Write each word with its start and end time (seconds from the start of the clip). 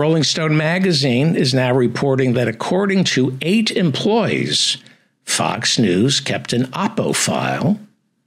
Rolling 0.00 0.24
Stone 0.24 0.56
magazine 0.56 1.36
is 1.36 1.52
now 1.52 1.74
reporting 1.74 2.32
that 2.32 2.48
according 2.48 3.04
to 3.04 3.36
eight 3.42 3.70
employees, 3.70 4.78
Fox 5.24 5.78
News 5.78 6.20
kept 6.20 6.54
an 6.54 6.68
Oppo 6.68 7.14
file 7.14 7.78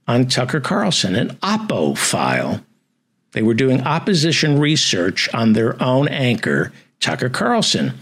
on 0.06 0.28
Tucker 0.28 0.60
Carlson, 0.60 1.16
an 1.16 1.30
Oppo 1.42 1.98
file. 1.98 2.64
They 3.32 3.42
were 3.42 3.54
doing 3.54 3.80
opposition 3.80 4.60
research 4.60 5.28
on 5.34 5.54
their 5.54 5.82
own 5.82 6.06
anchor, 6.06 6.72
Tucker 7.00 7.28
Carlson. 7.28 7.94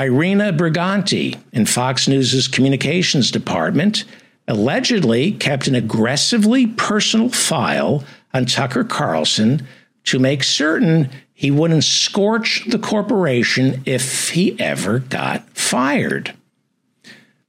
Irena 0.00 0.50
Briganti 0.50 1.38
in 1.52 1.66
Fox 1.66 2.08
News' 2.08 2.48
communications 2.48 3.30
department 3.30 4.06
allegedly 4.48 5.32
kept 5.32 5.66
an 5.66 5.74
aggressively 5.74 6.66
personal 6.66 7.28
file 7.28 8.04
on 8.32 8.46
Tucker 8.46 8.84
Carlson 8.84 9.66
to 10.04 10.18
make 10.18 10.42
certain 10.42 11.10
he 11.38 11.50
wouldn't 11.50 11.84
scorch 11.84 12.64
the 12.66 12.78
corporation 12.78 13.82
if 13.84 14.30
he 14.30 14.58
ever 14.58 15.00
got 15.00 15.46
fired. 15.50 16.32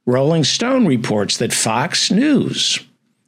Rolling 0.04 0.44
Stone 0.44 0.86
reports 0.86 1.38
that 1.38 1.54
Fox 1.54 2.10
News 2.10 2.80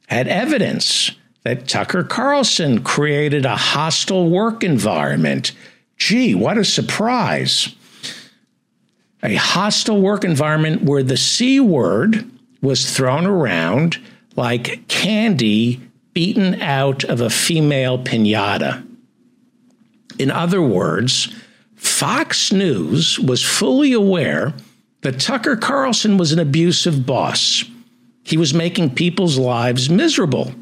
had 0.07 0.27
evidence 0.27 1.11
that 1.43 1.67
Tucker 1.67 2.03
Carlson 2.03 2.83
created 2.83 3.43
a 3.43 3.55
hostile 3.55 4.29
work 4.29 4.63
environment. 4.63 5.51
Gee, 5.97 6.35
what 6.35 6.59
a 6.59 6.63
surprise. 6.63 7.75
A 9.23 9.33
hostile 9.33 9.99
work 9.99 10.23
environment 10.23 10.83
where 10.83 11.01
the 11.01 11.17
C 11.17 11.59
word 11.59 12.29
was 12.61 12.95
thrown 12.95 13.25
around 13.25 13.97
like 14.35 14.87
candy 14.87 15.81
beaten 16.13 16.61
out 16.61 17.03
of 17.03 17.19
a 17.19 17.31
female 17.31 17.97
pinata. 17.97 18.85
In 20.21 20.29
other 20.29 20.61
words, 20.61 21.33
Fox 21.73 22.51
News 22.51 23.17
was 23.17 23.43
fully 23.43 23.91
aware 23.91 24.53
that 25.01 25.19
Tucker 25.19 25.57
Carlson 25.57 26.15
was 26.19 26.31
an 26.31 26.37
abusive 26.37 27.07
boss. 27.07 27.63
He 28.21 28.37
was 28.37 28.53
making 28.53 28.93
people's 28.93 29.39
lives 29.39 29.89
miserable. 29.89 30.53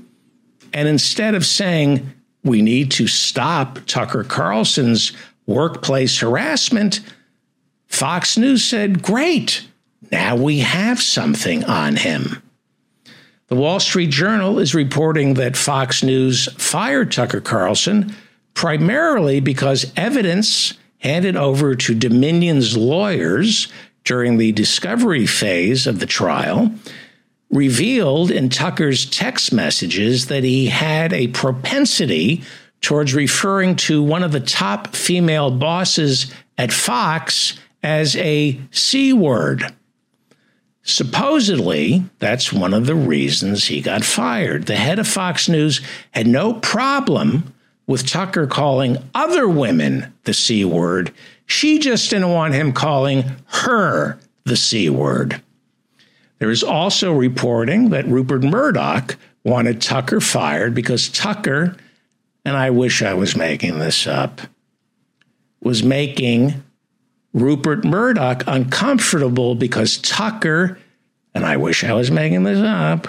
And 0.72 0.88
instead 0.88 1.36
of 1.36 1.46
saying, 1.46 2.10
we 2.42 2.62
need 2.62 2.92
to 2.92 3.08
stop 3.08 3.80
Tucker 3.86 4.24
Carlson's 4.24 5.12
workplace 5.46 6.18
harassment, 6.20 7.02
Fox 7.88 8.38
News 8.38 8.64
said, 8.64 9.04
great, 9.04 9.68
now 10.10 10.38
we 10.38 10.60
have 10.60 11.02
something 11.02 11.66
on 11.66 11.98
him. 11.98 12.42
The 13.48 13.56
Wall 13.56 13.82
Street 13.82 14.12
Journal 14.12 14.58
is 14.58 14.74
reporting 14.74 15.34
that 15.34 15.58
Fox 15.58 16.02
News 16.02 16.48
fired 16.54 17.12
Tucker 17.12 17.42
Carlson 17.42 18.16
primarily 18.60 19.40
because 19.40 19.90
evidence 19.96 20.74
handed 20.98 21.38
over 21.38 21.76
to 21.76 21.96
Dominion's 21.96 22.76
lawyers 22.76 23.70
during 24.04 24.36
the 24.36 24.52
discovery 24.52 25.26
phase 25.26 25.88
of 25.88 26.02
the 26.02 26.06
trial 26.06 26.70
revealed 27.50 28.30
in 28.30 28.50
Tucker's 28.50 29.06
text 29.06 29.54
messages 29.54 30.26
that 30.26 30.44
he 30.44 30.66
had 30.66 31.14
a 31.14 31.28
propensity 31.28 32.44
towards 32.82 33.14
referring 33.14 33.78
to 33.78 34.04
one 34.04 34.24
of 34.24 34.34
the 34.34 34.42
top 34.42 34.94
female 34.94 35.52
bosses 35.52 36.30
at 36.58 36.74
Fox 36.74 37.58
as 37.82 38.18
a 38.18 38.60
C 38.72 39.14
word. 39.14 39.74
Supposedly, 40.84 42.04
that's 42.20 42.52
one 42.52 42.74
of 42.74 42.88
the 42.88 42.96
reasons 42.96 43.68
he 43.68 43.80
got 43.80 44.04
fired. 44.04 44.66
The 44.66 44.76
head 44.76 45.00
of 45.00 45.08
Fox 45.08 45.48
News 45.48 45.80
had 46.12 46.28
no 46.28 46.56
problem 46.56 47.54
with 47.90 48.06
Tucker 48.06 48.46
calling 48.46 48.98
other 49.16 49.50
women 49.50 50.14
the 50.26 50.34
C 50.34 50.64
word. 50.64 51.12
She 51.48 51.80
just 51.80 52.12
didn't 52.12 52.30
want 52.30 52.54
him 52.54 52.72
calling 52.72 53.24
her 53.48 54.20
the 54.44 54.56
C 54.56 54.92
word. 54.92 55.42
There 56.38 56.52
is 56.52 56.62
also 56.62 57.12
reporting 57.12 57.90
that 57.90 58.06
Rupert 58.06 58.44
Murdoch 58.44 59.18
wanted 59.44 59.82
Tucker 59.82 60.22
fired 60.22 60.76
because 60.76 61.10
Tucker, 61.10 61.76
and 62.46 62.56
I 62.56 62.70
wish 62.70 63.02
I 63.02 63.16
was 63.16 63.36
making 63.36 63.80
this 63.80 64.06
up, 64.06 64.40
was 65.60 65.82
making 65.82 66.64
Rupert 67.34 67.84
Murdoch 67.84 68.44
uncomfortable 68.46 69.56
because 69.56 69.98
Tucker, 69.98 70.78
and 71.34 71.44
I 71.44 71.58
wish 71.58 71.84
I 71.84 71.94
was 71.94 72.12
making 72.12 72.44
this 72.44 72.60
up, 72.60 73.08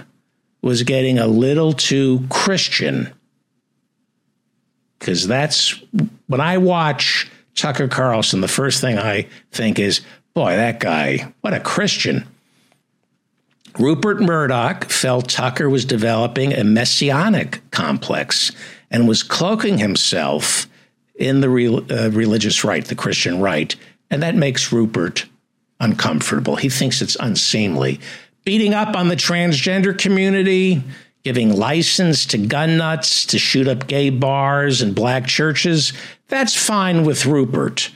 was 0.62 0.84
getting 0.84 1.18
a 1.18 1.26
little 1.26 1.74
too 1.74 2.24
Christian. 2.30 3.12
Because 5.00 5.26
that's 5.26 5.82
when 6.28 6.40
I 6.40 6.58
watch 6.58 7.28
Tucker 7.56 7.88
Carlson, 7.88 8.40
the 8.40 8.48
first 8.48 8.80
thing 8.80 8.98
I 8.98 9.26
think 9.50 9.78
is, 9.80 10.02
boy, 10.34 10.54
that 10.54 10.78
guy, 10.78 11.32
what 11.40 11.54
a 11.54 11.60
Christian. 11.60 12.26
Rupert 13.78 14.20
Murdoch 14.20 14.84
felt 14.84 15.28
Tucker 15.28 15.68
was 15.68 15.84
developing 15.84 16.52
a 16.52 16.64
messianic 16.64 17.60
complex 17.70 18.52
and 18.90 19.08
was 19.08 19.22
cloaking 19.22 19.78
himself 19.78 20.68
in 21.14 21.40
the 21.40 21.48
re- 21.48 21.68
uh, 21.68 22.10
religious 22.10 22.64
right, 22.64 22.84
the 22.84 22.94
Christian 22.94 23.40
right, 23.40 23.74
and 24.10 24.22
that 24.22 24.34
makes 24.34 24.72
Rupert 24.72 25.26
uncomfortable. 25.78 26.56
He 26.56 26.68
thinks 26.68 27.00
it's 27.00 27.16
unseemly. 27.20 28.00
Beating 28.44 28.74
up 28.74 28.96
on 28.96 29.08
the 29.08 29.16
transgender 29.16 29.96
community, 29.96 30.82
giving 31.22 31.56
license 31.56 32.24
to 32.26 32.38
gun 32.38 32.76
nuts 32.78 33.26
to 33.26 33.38
shoot 33.38 33.68
up 33.68 33.86
gay 33.86 34.10
bars 34.10 34.80
and 34.80 34.94
black 34.94 35.26
churches, 35.26 35.92
that's 36.28 36.54
fine 36.54 37.04
with 37.04 37.26
Rupert. 37.26 37.90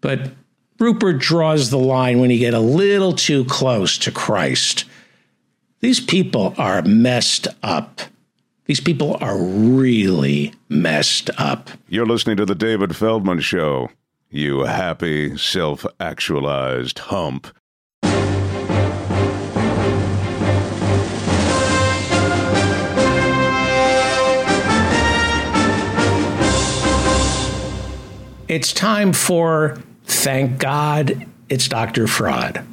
But 0.00 0.32
Rupert 0.78 1.18
draws 1.18 1.70
the 1.70 1.78
line 1.78 2.20
when 2.20 2.30
you 2.30 2.38
get 2.38 2.54
a 2.54 2.60
little 2.60 3.12
too 3.12 3.44
close 3.44 3.98
to 3.98 4.12
Christ. 4.12 4.84
These 5.80 6.00
people 6.00 6.54
are 6.58 6.82
messed 6.82 7.48
up. 7.62 8.00
These 8.66 8.80
people 8.80 9.16
are 9.20 9.38
really 9.38 10.52
messed 10.68 11.30
up. 11.38 11.70
You're 11.88 12.06
listening 12.06 12.36
to 12.36 12.44
The 12.44 12.54
David 12.54 12.94
Feldman 12.94 13.40
Show. 13.40 13.88
You 14.30 14.60
happy, 14.60 15.38
self 15.38 15.86
actualized 15.98 16.98
hump. 16.98 17.48
It's 28.48 28.72
time 28.72 29.12
for 29.12 29.76
Thank 30.04 30.58
God 30.58 31.26
It's 31.50 31.68
Dr. 31.68 32.04
Fraad. 32.04 32.66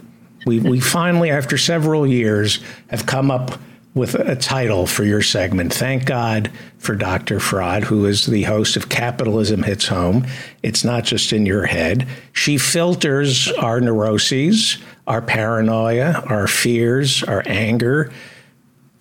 We, 0.45 0.61
we 0.61 0.79
finally, 0.79 1.29
after 1.31 1.57
several 1.57 2.07
years, 2.07 2.59
have 2.87 3.05
come 3.05 3.29
up 3.29 3.59
with 3.93 4.15
a 4.15 4.37
title 4.37 4.87
for 4.87 5.03
your 5.03 5.21
segment. 5.21 5.73
Thank 5.73 6.05
God 6.05 6.49
for 6.77 6.95
Dr. 6.95 7.39
Fraad, 7.39 7.83
who 7.83 8.05
is 8.05 8.25
the 8.25 8.43
host 8.43 8.77
of 8.77 8.87
Capitalism 8.87 9.63
Hits 9.63 9.87
Home. 9.87 10.25
It's 10.63 10.85
not 10.85 11.03
just 11.03 11.33
in 11.33 11.45
your 11.45 11.65
head. 11.65 12.07
She 12.31 12.57
filters 12.57 13.51
our 13.53 13.81
neuroses, 13.81 14.77
our 15.07 15.21
paranoia, 15.21 16.23
our 16.27 16.47
fears, 16.47 17.21
our 17.23 17.43
anger 17.45 18.13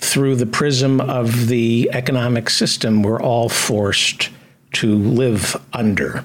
through 0.01 0.37
the 0.37 0.47
prism 0.47 1.01
of 1.01 1.47
the 1.47 1.89
economic 1.93 2.51
system 2.51 3.05
we're 3.05 3.23
all 3.23 3.49
forced 3.49 4.31
to 4.73 4.97
live 4.97 5.57
under. 5.73 6.25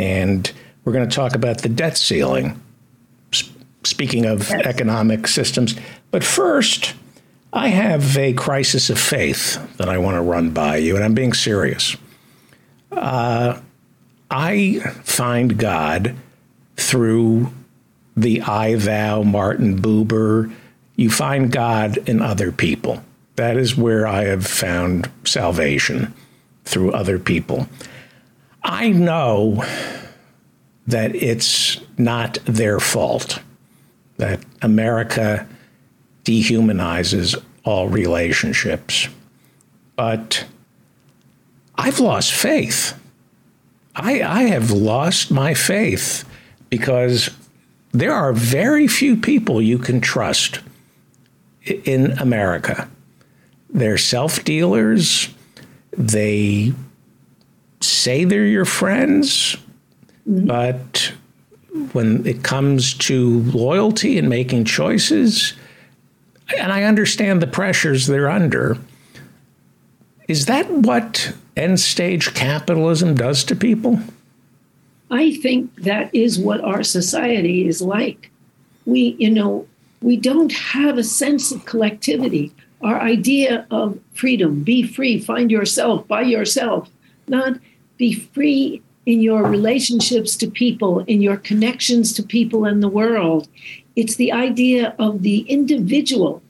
And 0.00 0.50
we're 0.82 0.94
going 0.94 1.06
to 1.06 1.14
talk 1.14 1.34
about 1.34 1.58
the 1.58 1.68
debt 1.68 1.98
ceiling, 1.98 2.58
speaking 3.84 4.24
of 4.24 4.48
yes. 4.48 4.64
economic 4.64 5.28
systems. 5.28 5.76
But 6.10 6.24
first, 6.24 6.94
I 7.52 7.68
have 7.68 8.16
a 8.16 8.32
crisis 8.32 8.88
of 8.88 8.98
faith 8.98 9.58
that 9.76 9.90
I 9.90 9.98
want 9.98 10.14
to 10.14 10.22
run 10.22 10.52
by 10.52 10.78
you, 10.78 10.96
and 10.96 11.04
I'm 11.04 11.12
being 11.12 11.34
serious. 11.34 11.98
Uh, 12.90 13.60
I 14.30 14.78
find 15.04 15.58
God 15.58 16.14
through 16.76 17.52
the 18.16 18.40
I 18.40 18.76
Thou 18.76 19.22
Martin 19.22 19.82
Buber. 19.82 20.50
You 20.96 21.10
find 21.10 21.52
God 21.52 21.98
in 22.08 22.22
other 22.22 22.52
people. 22.52 23.04
That 23.36 23.58
is 23.58 23.76
where 23.76 24.06
I 24.06 24.24
have 24.24 24.46
found 24.46 25.10
salvation 25.24 26.14
through 26.64 26.92
other 26.92 27.18
people. 27.18 27.68
I 28.62 28.90
know 28.90 29.64
that 30.86 31.14
it's 31.14 31.80
not 31.98 32.38
their 32.44 32.80
fault 32.80 33.40
that 34.16 34.40
America 34.60 35.46
dehumanizes 36.24 37.40
all 37.64 37.88
relationships. 37.88 39.08
But 39.96 40.44
I've 41.76 42.00
lost 42.00 42.32
faith. 42.32 42.98
I, 43.96 44.22
I 44.22 44.42
have 44.44 44.70
lost 44.70 45.30
my 45.30 45.54
faith 45.54 46.24
because 46.68 47.30
there 47.92 48.12
are 48.12 48.32
very 48.32 48.86
few 48.86 49.16
people 49.16 49.60
you 49.60 49.78
can 49.78 50.00
trust 50.00 50.60
in 51.64 52.12
America. 52.18 52.88
They're 53.68 53.98
self 53.98 54.44
dealers. 54.44 55.28
They 55.92 56.72
say 57.80 58.24
they're 58.24 58.46
your 58.46 58.64
friends, 58.64 59.56
mm-hmm. 60.28 60.46
but 60.46 61.12
when 61.92 62.26
it 62.26 62.42
comes 62.42 62.94
to 62.94 63.40
loyalty 63.42 64.18
and 64.18 64.28
making 64.28 64.64
choices, 64.64 65.54
and 66.58 66.72
I 66.72 66.84
understand 66.84 67.40
the 67.40 67.46
pressures 67.46 68.06
they're 68.06 68.30
under. 68.30 68.76
Is 70.28 70.46
that 70.46 70.70
what 70.70 71.32
end 71.56 71.80
stage 71.80 72.34
capitalism 72.34 73.14
does 73.14 73.44
to 73.44 73.56
people? 73.56 74.00
I 75.10 75.34
think 75.36 75.74
that 75.82 76.14
is 76.14 76.38
what 76.38 76.60
our 76.60 76.82
society 76.82 77.66
is 77.66 77.82
like. 77.82 78.30
We, 78.86 79.16
you 79.18 79.30
know, 79.30 79.66
we 80.00 80.16
don't 80.16 80.52
have 80.52 80.98
a 80.98 81.04
sense 81.04 81.50
of 81.52 81.64
collectivity. 81.64 82.52
Our 82.80 83.00
idea 83.00 83.66
of 83.70 83.98
freedom, 84.14 84.62
be 84.62 84.84
free, 84.84 85.20
find 85.20 85.50
yourself 85.50 86.06
by 86.06 86.22
yourself, 86.22 86.88
not 87.28 87.58
be 88.00 88.14
free 88.14 88.82
in 89.04 89.20
your 89.20 89.44
relationships 89.44 90.34
to 90.38 90.50
people, 90.50 91.00
in 91.00 91.20
your 91.20 91.36
connections 91.36 92.14
to 92.14 92.22
people 92.22 92.64
in 92.64 92.80
the 92.80 92.88
world. 92.88 93.46
It's 93.94 94.16
the 94.16 94.32
idea 94.32 94.96
of 94.98 95.22
the 95.22 95.40
individual. 95.42 96.42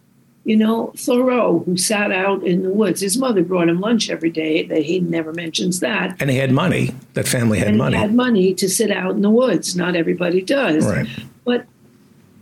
You 0.44 0.56
know, 0.56 0.92
Thoreau, 0.96 1.58
who 1.66 1.76
sat 1.76 2.12
out 2.12 2.44
in 2.44 2.62
the 2.62 2.70
woods, 2.70 3.00
his 3.00 3.18
mother 3.18 3.42
brought 3.42 3.68
him 3.68 3.80
lunch 3.80 4.08
every 4.10 4.30
day. 4.30 4.62
That 4.62 4.84
he 4.84 5.00
never 5.00 5.32
mentions 5.32 5.80
that. 5.80 6.16
And 6.20 6.30
he 6.30 6.36
had 6.36 6.52
money. 6.52 6.94
That 7.14 7.26
family 7.26 7.58
had 7.58 7.68
and 7.68 7.78
money. 7.78 7.96
He 7.96 8.00
had 8.00 8.14
money 8.14 8.54
to 8.54 8.68
sit 8.68 8.92
out 8.92 9.10
in 9.10 9.22
the 9.22 9.30
woods. 9.30 9.74
Not 9.74 9.96
everybody 9.96 10.40
does. 10.40 10.86
Right. 10.86 11.08
But 11.44 11.66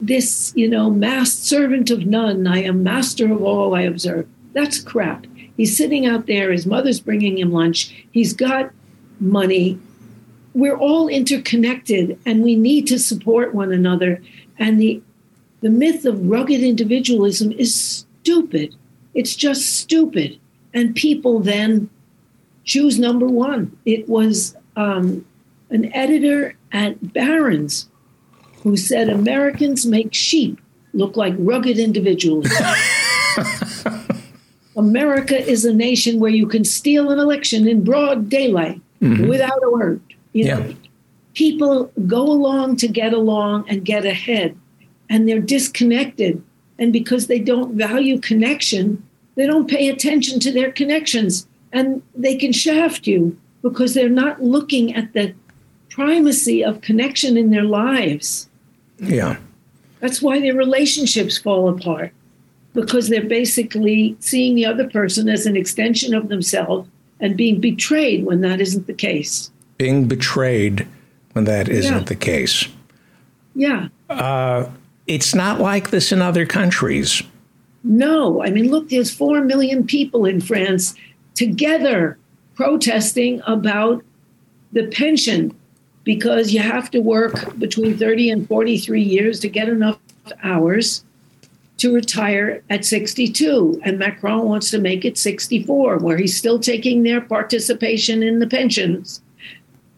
this, 0.01 0.53
you 0.55 0.69
know, 0.69 0.91
masked 0.91 1.45
servant 1.45 1.91
of 1.91 2.05
none, 2.05 2.47
I 2.47 2.63
am 2.63 2.83
master 2.83 3.33
of 3.33 3.43
all 3.43 3.75
I 3.75 3.83
observe. 3.83 4.29
That's 4.53 4.81
crap. 4.81 5.27
He's 5.57 5.77
sitting 5.77 6.07
out 6.07 6.27
there, 6.27 6.53
his 6.53 6.67
mother's 6.67 7.01
bringing 7.01 7.39
him 7.39 7.51
lunch, 7.51 8.07
he's 8.13 8.33
got 8.33 8.71
money. 9.21 9.79
We're 10.55 10.77
all 10.77 11.09
interconnected 11.09 12.19
and 12.27 12.43
we 12.43 12.57
need 12.57 12.87
to 12.89 12.99
support 12.99 13.55
one 13.55 13.73
another. 13.73 14.23
And 14.59 14.81
the 14.81 15.03
the 15.61 15.71
myth 15.71 16.05
of 16.05 16.29
rugged 16.29 16.63
individualism 16.63 17.53
is 17.53 17.75
stupid. 17.75 18.75
It's 19.15 19.35
just 19.35 19.77
stupid. 19.77 20.39
And 20.73 20.95
people 20.95 21.41
then 21.41 21.91
choose 22.65 22.99
number 22.99 23.27
one. 23.27 23.77
It 23.85 24.09
was 24.09 24.57
um, 24.77 25.27
an 25.71 25.93
editor 25.93 26.55
at 26.71 27.13
Barron's 27.13 27.89
who 28.63 28.77
said 28.77 29.09
Americans 29.09 29.85
make 29.85 30.15
sheep 30.15 30.61
look 30.93 31.17
like 31.17 31.35
rugged 31.39 31.79
individuals. 31.79 32.47
America 34.77 35.37
is 35.37 35.65
a 35.65 35.75
nation 35.75 36.21
where 36.21 36.31
you 36.31 36.47
can 36.47 36.65
steal 36.65 37.11
an 37.11 37.19
election 37.19 37.67
in 37.67 37.83
broad 37.83 38.29
daylight 38.29 38.81
mm-hmm. 39.01 39.29
without 39.29 39.63
a 39.63 39.71
word. 39.71 40.01
You 40.33 40.45
know, 40.45 40.75
people 41.35 41.91
go 42.07 42.23
along 42.23 42.77
to 42.77 42.89
get 42.89 43.13
along 43.13 43.69
and 43.69 43.85
get 43.85 44.05
ahead, 44.05 44.57
and 45.09 45.29
they're 45.29 45.41
disconnected. 45.41 46.43
And 46.79 46.93
because 46.93 47.27
they 47.27 47.41
don't 47.41 47.75
value 47.75 48.21
connection, 48.21 49.03
they 49.35 49.47
don't 49.47 49.69
pay 49.69 49.89
attention 49.89 50.39
to 50.41 50.53
their 50.53 50.71
connections, 50.71 51.47
and 51.73 52.03
they 52.15 52.37
can 52.37 52.53
shaft 52.53 53.07
you 53.07 53.37
because 53.63 53.95
they're 53.95 54.09
not 54.09 54.43
looking 54.43 54.95
at 54.95 55.13
the 55.13 55.35
primacy 55.91 56.65
of 56.65 56.81
connection 56.81 57.37
in 57.37 57.51
their 57.51 57.65
lives. 57.65 58.49
Yeah. 58.99 59.39
That's 60.01 60.23
why 60.23 60.41
their 60.41 60.55
relationships 60.55 61.37
fall 61.37 61.69
apart 61.69 62.13
because 62.73 63.09
they're 63.09 63.25
basically 63.25 64.17
seeing 64.21 64.55
the 64.55 64.67
other 64.67 64.89
person 64.89 65.29
as 65.29 65.47
an 65.47 65.57
extension 65.57 66.15
of 66.15 66.29
themselves 66.29 66.89
and 67.21 67.37
being 67.37 67.61
betrayed 67.61 68.25
when 68.25 68.41
that 68.43 68.61
isn't 68.61 68.87
the 68.87 68.93
case. 68.93 69.51
Being 69.77 70.07
betrayed 70.07 70.87
when 71.33 71.45
that 71.45 71.69
isn't 71.69 71.93
yeah. 71.93 72.05
the 72.05 72.17
case. 72.17 72.69
Yeah. 73.55 73.89
Uh, 74.09 74.67
it's 75.07 75.35
not 75.35 75.61
like 75.61 75.91
this 75.91 76.13
in 76.13 76.23
other 76.23 76.47
countries. 76.47 77.23
No. 77.85 78.43
I 78.43 78.51
mean, 78.51 78.71
look, 78.71 78.89
there's 78.89 79.13
4 79.13 79.43
million 79.43 79.87
people 79.87 80.25
in 80.25 80.41
France 80.41 80.95
together 81.35 82.19
protesting 82.55 83.41
about 83.47 84.05
the 84.73 84.89
pension 84.89 85.57
because 86.05 86.53
you 86.53 86.61
have 86.61 86.91
to 86.91 87.01
work 87.01 87.57
between 87.59 87.97
30 87.97 88.31
and 88.31 88.49
43 88.49 89.03
years 89.03 89.41
to 89.41 89.49
get 89.49 89.69
enough 89.69 89.99
hours 90.43 91.05
to 91.79 91.95
retire 91.95 92.63
at 92.71 92.85
62. 92.85 93.81
And 93.85 93.99
Macron 93.99 94.47
wants 94.47 94.71
to 94.71 94.79
make 94.79 95.05
it 95.05 95.17
64, 95.17 95.99
where 95.99 96.19
he's 96.19 96.37
still 96.37 96.59
taking 96.59 97.03
their 97.03 97.21
participation 97.21 98.23
in 98.23 98.39
the 98.39 98.47
pensions. 98.47 99.23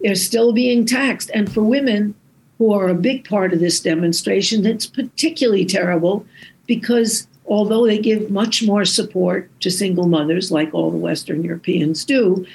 They're 0.00 0.14
still 0.14 0.52
being 0.52 0.86
taxed. 0.86 1.30
And 1.34 1.52
for 1.52 1.62
women 1.62 2.14
who 2.58 2.72
are 2.72 2.88
a 2.88 2.94
big 2.94 3.26
part 3.28 3.52
of 3.52 3.60
this 3.60 3.80
demonstration, 3.80 4.66
it's 4.66 4.86
particularly 4.86 5.64
terrible 5.64 6.26
because 6.66 7.26
although 7.46 7.86
they 7.86 7.98
give 7.98 8.30
much 8.30 8.62
more 8.62 8.84
support 8.84 9.50
to 9.60 9.70
single 9.70 10.06
mothers, 10.06 10.52
like 10.52 10.72
all 10.72 10.90
the 10.90 10.96
Western 10.96 11.42
Europeans 11.42 12.04
do, 12.04 12.46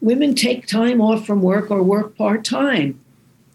women 0.00 0.34
take 0.34 0.66
time 0.66 1.00
off 1.00 1.26
from 1.26 1.42
work 1.42 1.70
or 1.70 1.82
work 1.82 2.16
part 2.16 2.44
time 2.44 2.98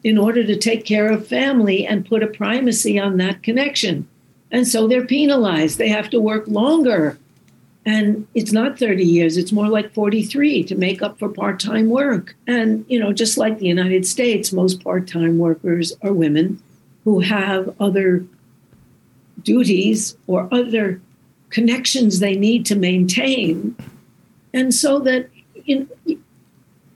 in 0.04 0.18
order 0.18 0.44
to 0.44 0.56
take 0.56 0.86
care 0.86 1.12
of 1.12 1.28
family 1.28 1.86
and 1.86 2.06
put 2.06 2.24
a 2.24 2.28
primacy 2.28 3.00
on 3.00 3.18
that 3.18 3.42
connection. 3.42 4.08
And 4.52 4.68
so 4.68 4.88
they're 4.88 5.06
penalized. 5.06 5.78
They 5.78 5.90
have 5.90 6.10
to 6.12 6.20
work 6.20 6.48
longer. 6.48 7.18
And 7.86 8.28
it's 8.34 8.52
not 8.52 8.78
30 8.78 9.06
years, 9.06 9.38
it's 9.38 9.54
more 9.54 9.70
like 9.70 9.94
43 9.94 10.66
to 10.66 10.76
make 10.76 11.02
up 11.02 11.18
for 11.18 11.30
part 11.30 11.58
time 11.60 11.90
work. 11.90 12.36
And, 12.46 12.86
you 12.90 13.00
know, 13.00 13.14
just 13.14 13.38
like 13.38 13.60
the 13.60 13.68
United 13.68 14.06
States, 14.06 14.52
most 14.52 14.84
part 14.84 15.08
time 15.08 15.38
workers 15.38 15.94
are 16.02 16.12
women 16.12 16.62
who 17.06 17.22
have 17.22 17.74
other 17.80 18.26
duties 19.42 20.18
or 20.28 20.50
other 20.52 21.00
connections 21.50 22.20
they 22.20 22.36
need 22.36 22.66
to 22.66 22.76
maintain. 22.76 23.74
And 24.54 24.74
so 24.74 25.00
that 25.00 25.30
know, 25.80 26.18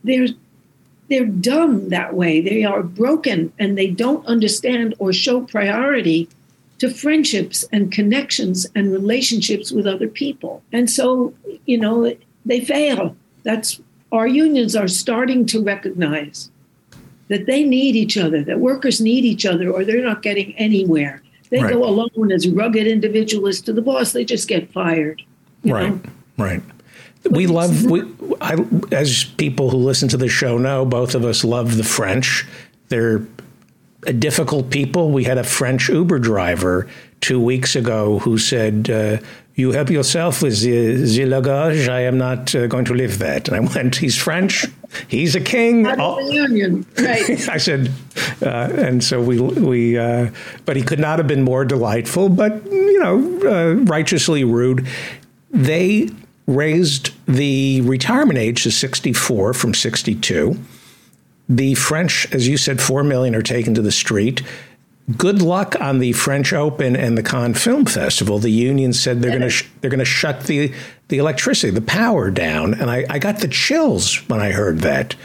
they're, 0.04 0.28
they're 1.08 1.24
dumb 1.24 1.88
that 1.88 2.12
way. 2.14 2.42
They 2.42 2.64
are 2.64 2.82
broken 2.82 3.50
and 3.58 3.78
they 3.78 3.86
don't 3.86 4.26
understand 4.26 4.94
or 4.98 5.14
show 5.14 5.40
priority 5.40 6.28
to 6.82 6.90
friendships 6.90 7.64
and 7.70 7.92
connections 7.92 8.66
and 8.74 8.90
relationships 8.90 9.70
with 9.70 9.86
other 9.86 10.08
people. 10.08 10.64
And 10.72 10.90
so, 10.90 11.32
you 11.64 11.78
know, 11.78 12.12
they 12.44 12.60
fail. 12.60 13.14
That's 13.44 13.80
our 14.10 14.26
unions 14.26 14.74
are 14.74 14.88
starting 14.88 15.46
to 15.46 15.62
recognize 15.62 16.50
that 17.28 17.46
they 17.46 17.62
need 17.62 17.94
each 17.94 18.18
other, 18.18 18.42
that 18.42 18.58
workers 18.58 19.00
need 19.00 19.24
each 19.24 19.46
other, 19.46 19.70
or 19.70 19.84
they're 19.84 20.02
not 20.02 20.22
getting 20.22 20.56
anywhere. 20.56 21.22
They 21.50 21.62
right. 21.62 21.72
go 21.72 21.84
alone 21.84 22.32
as 22.32 22.48
rugged 22.48 22.88
individualists 22.88 23.62
to 23.66 23.72
the 23.72 23.80
boss, 23.80 24.10
they 24.10 24.24
just 24.24 24.48
get 24.48 24.72
fired. 24.72 25.22
Right, 25.64 26.04
know? 26.04 26.10
right. 26.36 26.62
We 27.30 27.46
love 27.46 27.88
we 27.88 28.02
I, 28.40 28.56
as 28.90 29.22
people 29.22 29.70
who 29.70 29.76
listen 29.76 30.08
to 30.08 30.16
the 30.16 30.28
show 30.28 30.58
know. 30.58 30.84
Both 30.84 31.14
of 31.14 31.24
us 31.24 31.44
love 31.44 31.76
the 31.76 31.84
French. 31.84 32.44
They're 32.88 33.20
difficult 34.18 34.70
people. 34.70 35.10
We 35.10 35.24
had 35.24 35.38
a 35.38 35.44
French 35.44 35.88
Uber 35.88 36.18
driver 36.18 36.88
two 37.20 37.40
weeks 37.40 37.76
ago 37.76 38.18
who 38.18 38.36
said, 38.38 38.90
uh, 38.90 39.18
"You 39.54 39.72
help 39.72 39.90
yourself 39.90 40.42
with 40.42 40.60
the, 40.60 40.94
the 40.96 41.26
luggage. 41.26 41.88
I 41.88 42.00
am 42.00 42.18
not 42.18 42.54
uh, 42.54 42.66
going 42.66 42.84
to 42.86 42.94
live 42.94 43.18
that." 43.20 43.48
And 43.48 43.56
I 43.56 43.60
went, 43.74 43.96
"He's 43.96 44.16
French. 44.16 44.66
He's 45.08 45.34
a 45.34 45.40
king." 45.40 45.86
Out 45.86 46.00
of 46.00 46.26
the 46.26 46.34
union, 46.34 46.86
right? 46.98 47.48
I 47.48 47.58
said, 47.58 47.92
uh, 48.42 48.68
and 48.74 49.02
so 49.04 49.22
we 49.22 49.40
we, 49.40 49.98
uh, 49.98 50.30
but 50.64 50.76
he 50.76 50.82
could 50.82 50.98
not 50.98 51.18
have 51.18 51.28
been 51.28 51.42
more 51.42 51.64
delightful, 51.64 52.28
but 52.28 52.64
you 52.66 52.98
know, 52.98 53.40
uh, 53.48 53.74
righteously 53.84 54.44
rude. 54.44 54.86
They 55.50 56.08
raised 56.46 57.12
the 57.26 57.82
retirement 57.82 58.38
age 58.38 58.64
to 58.64 58.70
64 58.70 59.54
from 59.54 59.74
62 59.74 60.58
the 61.48 61.74
French, 61.74 62.32
as 62.32 62.48
you 62.48 62.56
said, 62.56 62.80
4 62.80 63.04
million 63.04 63.34
are 63.34 63.42
taken 63.42 63.74
to 63.74 63.82
the 63.82 63.92
street. 63.92 64.42
Good 65.16 65.42
luck 65.42 65.74
on 65.80 65.98
the 65.98 66.12
French 66.12 66.52
Open 66.52 66.94
and 66.94 67.18
the 67.18 67.22
Cannes 67.22 67.54
Film 67.54 67.84
Festival. 67.84 68.38
The 68.38 68.50
union 68.50 68.92
said 68.92 69.20
they're 69.20 69.30
going 69.30 69.42
to 69.42 69.50
sh- 69.50 69.68
they're 69.80 69.90
going 69.90 69.98
to 69.98 70.04
shut 70.04 70.44
the 70.44 70.72
the 71.08 71.18
electricity, 71.18 71.72
the 71.72 71.82
power 71.82 72.30
down, 72.30 72.72
and 72.74 72.88
I, 72.88 73.04
I 73.10 73.18
got 73.18 73.40
the 73.40 73.48
chills 73.48 74.16
when 74.28 74.40
I 74.40 74.52
heard 74.52 74.78
that. 74.80 75.16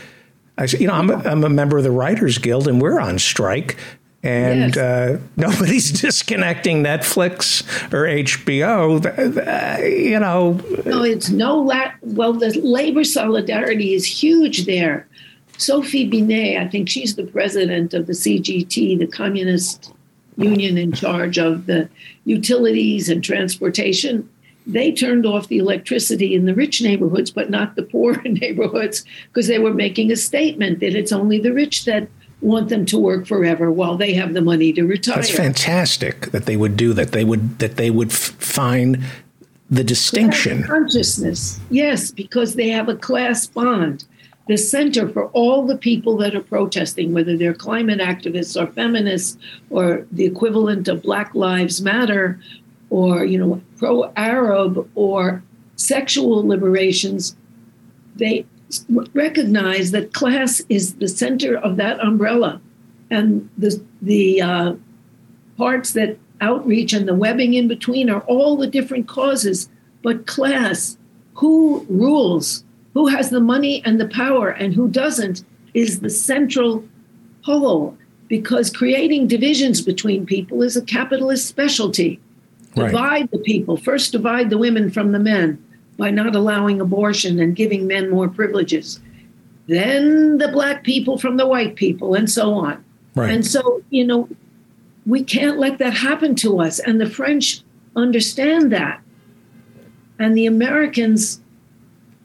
I 0.58 0.66
said, 0.66 0.82
you 0.82 0.88
know, 0.88 0.94
I'm 0.94 1.10
a, 1.12 1.18
I'm 1.20 1.44
a 1.44 1.50
member 1.50 1.78
of 1.78 1.84
the 1.84 1.92
Writers 1.92 2.40
Guild, 2.40 2.68
and 2.68 2.82
we're 2.82 3.00
on 3.00 3.20
strike, 3.20 3.78
and 4.24 4.76
yes. 4.76 4.78
uh, 4.78 5.20
nobody's 5.38 5.92
disconnecting 6.02 6.84
Netflix 6.84 7.64
or 7.94 8.08
HBO. 8.08 9.00
You 10.10 10.20
know, 10.20 10.54
no, 10.86 11.04
it's 11.04 11.30
no. 11.30 11.60
La- 11.60 11.92
well, 12.02 12.34
the 12.34 12.60
labor 12.62 13.04
solidarity 13.04 13.94
is 13.94 14.06
huge 14.06 14.66
there. 14.66 15.08
Sophie 15.58 16.08
Binet, 16.08 16.58
I 16.58 16.68
think 16.68 16.90
she's 16.90 17.16
the 17.16 17.26
president 17.26 17.94
of 17.94 18.08
the 18.08 18.14
CGT, 18.14 19.00
the 19.00 19.08
Communist 19.08 19.94
Union 20.38 20.78
in 20.78 20.92
charge 20.92 21.38
of 21.40 21.66
the 21.66 21.90
utilities 22.26 23.10
and 23.10 23.24
transportation. 23.24 24.30
They 24.68 24.92
turned 24.92 25.26
off 25.26 25.48
the 25.48 25.58
electricity 25.58 26.36
in 26.36 26.46
the 26.46 26.54
rich 26.54 26.82
neighborhoods, 26.82 27.32
but 27.32 27.50
not 27.50 27.76
the 27.76 27.84
poor 27.84 28.22
neighborhoods, 28.26 29.04
because 29.28 29.48
they 29.48 29.60
were 29.60 29.74
making 29.74 30.12
a 30.12 30.16
statement 30.16 30.80
that 30.82 30.96
it's 30.96 31.12
only 31.12 31.40
the 31.40 31.54
rich 31.54 31.86
that 31.86 32.08
want 32.42 32.70
them 32.70 32.86
to 32.86 33.00
work 33.00 33.26
forever 33.26 33.72
while 33.72 33.98
they 33.98 34.14
have 34.14 34.34
the 34.34 34.42
money 34.42 34.72
to 34.74 34.86
retire. 34.86 35.16
That's 35.16 35.36
fantastic 35.36 36.28
that 36.28 36.46
they 36.46 36.56
would 36.56 36.78
do 36.78 36.94
that. 36.94 37.12
They 37.12 37.24
would 37.24 37.60
that 37.60 37.78
they 37.78 37.90
would 37.90 38.10
f- 38.12 38.16
find 38.16 39.04
the 39.70 39.84
distinction. 39.84 40.64
Consciousness, 40.64 41.60
yes, 41.70 42.12
because 42.12 42.56
they 42.56 42.70
have 42.70 42.90
a 42.90 42.96
class 42.96 43.48
bond. 43.48 44.06
The 44.48 44.58
center 44.58 45.10
for 45.10 45.26
all 45.28 45.66
the 45.66 45.78
people 45.78 46.18
that 46.18 46.36
are 46.36 46.42
protesting, 46.42 47.14
whether 47.14 47.36
they're 47.36 47.54
climate 47.54 48.00
activists 48.00 48.60
or 48.60 48.72
feminists 48.72 49.38
or 49.70 50.08
the 50.12 50.26
equivalent 50.26 50.88
of 50.88 51.04
Black 51.04 51.36
Lives 51.36 51.82
Matter 51.82 52.40
or 52.90 53.26
you 53.26 53.38
know 53.38 53.62
pro-Arab 53.78 54.90
or 54.96 55.44
sexual 55.76 56.46
liberations, 56.46 57.36
they 58.16 58.46
recognize 59.14 59.92
that 59.92 60.14
class 60.14 60.62
is 60.70 60.96
the 60.96 61.08
center 61.08 61.58
of 61.58 61.78
that 61.78 62.00
umbrella, 62.00 62.62
and 63.10 63.50
the 63.58 63.82
the 64.02 64.42
uh, 64.42 64.74
parts 65.58 65.94
that 65.94 66.18
outreach 66.42 66.94
and 66.94 67.08
the 67.08 67.16
webbing 67.16 67.54
in 67.54 67.68
between 67.68 68.10
are 68.10 68.22
all 68.22 68.56
the 68.58 68.68
different 68.68 69.08
causes. 69.08 69.70
But 70.04 70.28
class, 70.28 70.98
who 71.34 71.86
rules, 71.90 72.64
who 72.98 73.06
has 73.06 73.30
the 73.30 73.40
money 73.40 73.84
and 73.86 74.02
the 74.02 74.08
power, 74.08 74.50
and 74.50 74.74
who 74.74 74.88
doesn't, 74.88 75.46
is 75.76 76.00
the 76.00 76.10
central 76.10 76.84
whole. 77.44 77.96
Because 78.28 78.72
creating 78.72 79.28
divisions 79.28 79.82
between 79.82 80.26
people 80.26 80.64
is 80.64 80.76
a 80.76 80.82
capitalist 80.82 81.46
specialty. 81.46 82.20
Right. 82.76 82.90
Divide 82.90 83.30
the 83.30 83.38
people. 83.38 83.78
First, 83.78 84.14
divide 84.14 84.50
the 84.50 84.58
women 84.58 84.90
from 84.90 85.12
the 85.12 85.20
men 85.20 85.64
by 85.98 86.10
not 86.10 86.36
allowing 86.36 86.82
abortion 86.82 87.40
and 87.40 87.56
giving 87.56 87.86
men 87.86 88.10
more 88.10 88.30
privileges. 88.30 89.00
Then 89.68 90.40
the 90.40 90.48
black 90.48 90.84
people 90.84 91.20
from 91.20 91.38
the 91.38 91.46
white 91.46 91.76
people, 91.76 92.16
and 92.16 92.28
so 92.28 92.52
on. 92.56 92.84
Right. 93.14 93.30
And 93.30 93.46
so, 93.46 93.84
you 93.92 94.08
know, 94.08 94.28
we 95.06 95.24
can't 95.24 95.60
let 95.60 95.78
that 95.78 95.94
happen 95.94 96.34
to 96.38 96.62
us. 96.62 96.80
And 96.80 97.00
the 97.00 97.08
French 97.08 97.62
understand 97.96 98.72
that. 98.72 99.02
And 100.18 100.36
the 100.36 100.48
Americans 100.48 101.42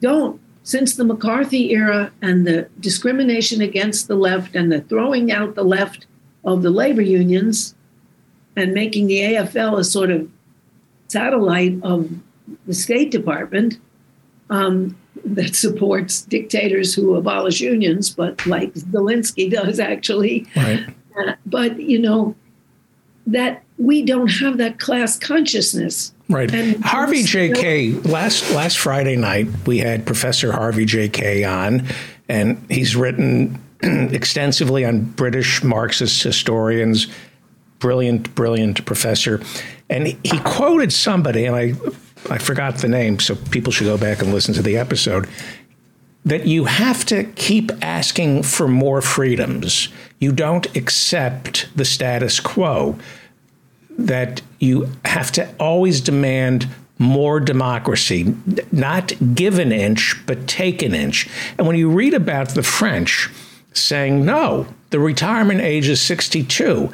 don't. 0.01 0.41
Since 0.63 0.95
the 0.95 1.03
McCarthy 1.03 1.71
era 1.71 2.11
and 2.21 2.47
the 2.47 2.69
discrimination 2.79 3.61
against 3.61 4.07
the 4.07 4.15
left 4.15 4.55
and 4.55 4.71
the 4.71 4.81
throwing 4.81 5.31
out 5.31 5.55
the 5.55 5.63
left 5.63 6.07
of 6.45 6.61
the 6.61 6.69
labor 6.69 7.01
unions 7.01 7.75
and 8.55 8.73
making 8.73 9.07
the 9.07 9.19
AFL 9.19 9.77
a 9.77 9.83
sort 9.83 10.09
of 10.09 10.29
satellite 11.07 11.79
of 11.83 12.09
the 12.65 12.73
State 12.73 13.11
Department 13.11 13.77
um, 14.49 14.97
that 15.25 15.55
supports 15.55 16.21
dictators 16.21 16.93
who 16.93 17.15
abolish 17.15 17.59
unions, 17.59 18.09
but 18.09 18.45
like 18.45 18.73
Zelensky 18.73 19.51
does 19.51 19.79
actually. 19.79 20.47
Right. 20.55 20.85
Uh, 21.17 21.33
but, 21.45 21.79
you 21.79 21.99
know, 21.99 22.35
that 23.27 23.63
we 23.77 24.01
don't 24.03 24.29
have 24.29 24.57
that 24.57 24.79
class 24.79 25.17
consciousness. 25.17 26.13
Right. 26.33 26.51
And 26.51 26.83
Harvey 26.83 27.23
J. 27.23 27.51
Kaye 27.51 27.91
last 27.91 28.51
last 28.51 28.79
Friday 28.79 29.15
night 29.15 29.47
we 29.67 29.77
had 29.77 30.05
Professor 30.05 30.51
Harvey 30.51 30.85
J. 30.85 31.07
Kaye 31.07 31.43
on, 31.43 31.87
and 32.27 32.65
he's 32.69 32.95
written 32.95 33.61
extensively 33.83 34.83
on 34.83 35.03
British 35.03 35.63
Marxist 35.63 36.23
historians. 36.23 37.07
Brilliant, 37.77 38.33
brilliant 38.33 38.83
professor, 38.85 39.41
and 39.89 40.07
he 40.07 40.39
quoted 40.39 40.91
somebody, 40.91 41.45
and 41.45 41.55
I 41.55 41.73
I 42.29 42.37
forgot 42.39 42.77
the 42.77 42.87
name, 42.87 43.19
so 43.19 43.35
people 43.35 43.71
should 43.71 43.85
go 43.85 43.97
back 43.97 44.21
and 44.21 44.33
listen 44.33 44.53
to 44.55 44.61
the 44.61 44.77
episode. 44.77 45.27
That 46.25 46.47
you 46.47 46.65
have 46.65 47.05
to 47.07 47.25
keep 47.25 47.71
asking 47.81 48.43
for 48.43 48.67
more 48.67 49.01
freedoms. 49.01 49.89
You 50.19 50.31
don't 50.31 50.73
accept 50.75 51.67
the 51.75 51.83
status 51.83 52.39
quo. 52.39 52.97
That 53.97 54.41
you 54.59 54.89
have 55.05 55.31
to 55.33 55.53
always 55.59 56.01
demand 56.01 56.67
more 56.99 57.39
democracy, 57.39 58.35
not 58.71 59.13
give 59.35 59.59
an 59.59 59.71
inch, 59.71 60.15
but 60.25 60.47
take 60.47 60.81
an 60.81 60.93
inch. 60.93 61.29
And 61.57 61.67
when 61.67 61.75
you 61.75 61.89
read 61.89 62.13
about 62.13 62.49
the 62.49 62.63
French 62.63 63.29
saying, 63.73 64.23
no, 64.23 64.67
the 64.91 64.99
retirement 64.99 65.61
age 65.61 65.89
is 65.89 66.01
62, 66.01 66.91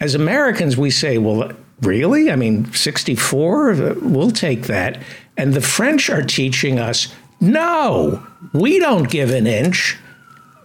as 0.00 0.14
Americans, 0.14 0.76
we 0.76 0.90
say, 0.90 1.18
well, 1.18 1.52
really? 1.82 2.30
I 2.30 2.36
mean, 2.36 2.72
64? 2.72 3.94
We'll 4.00 4.30
take 4.30 4.62
that. 4.62 5.00
And 5.36 5.54
the 5.54 5.60
French 5.60 6.10
are 6.10 6.22
teaching 6.22 6.78
us 6.78 7.14
no, 7.40 8.24
we 8.52 8.78
don't 8.78 9.10
give 9.10 9.30
an 9.30 9.48
inch. 9.48 9.98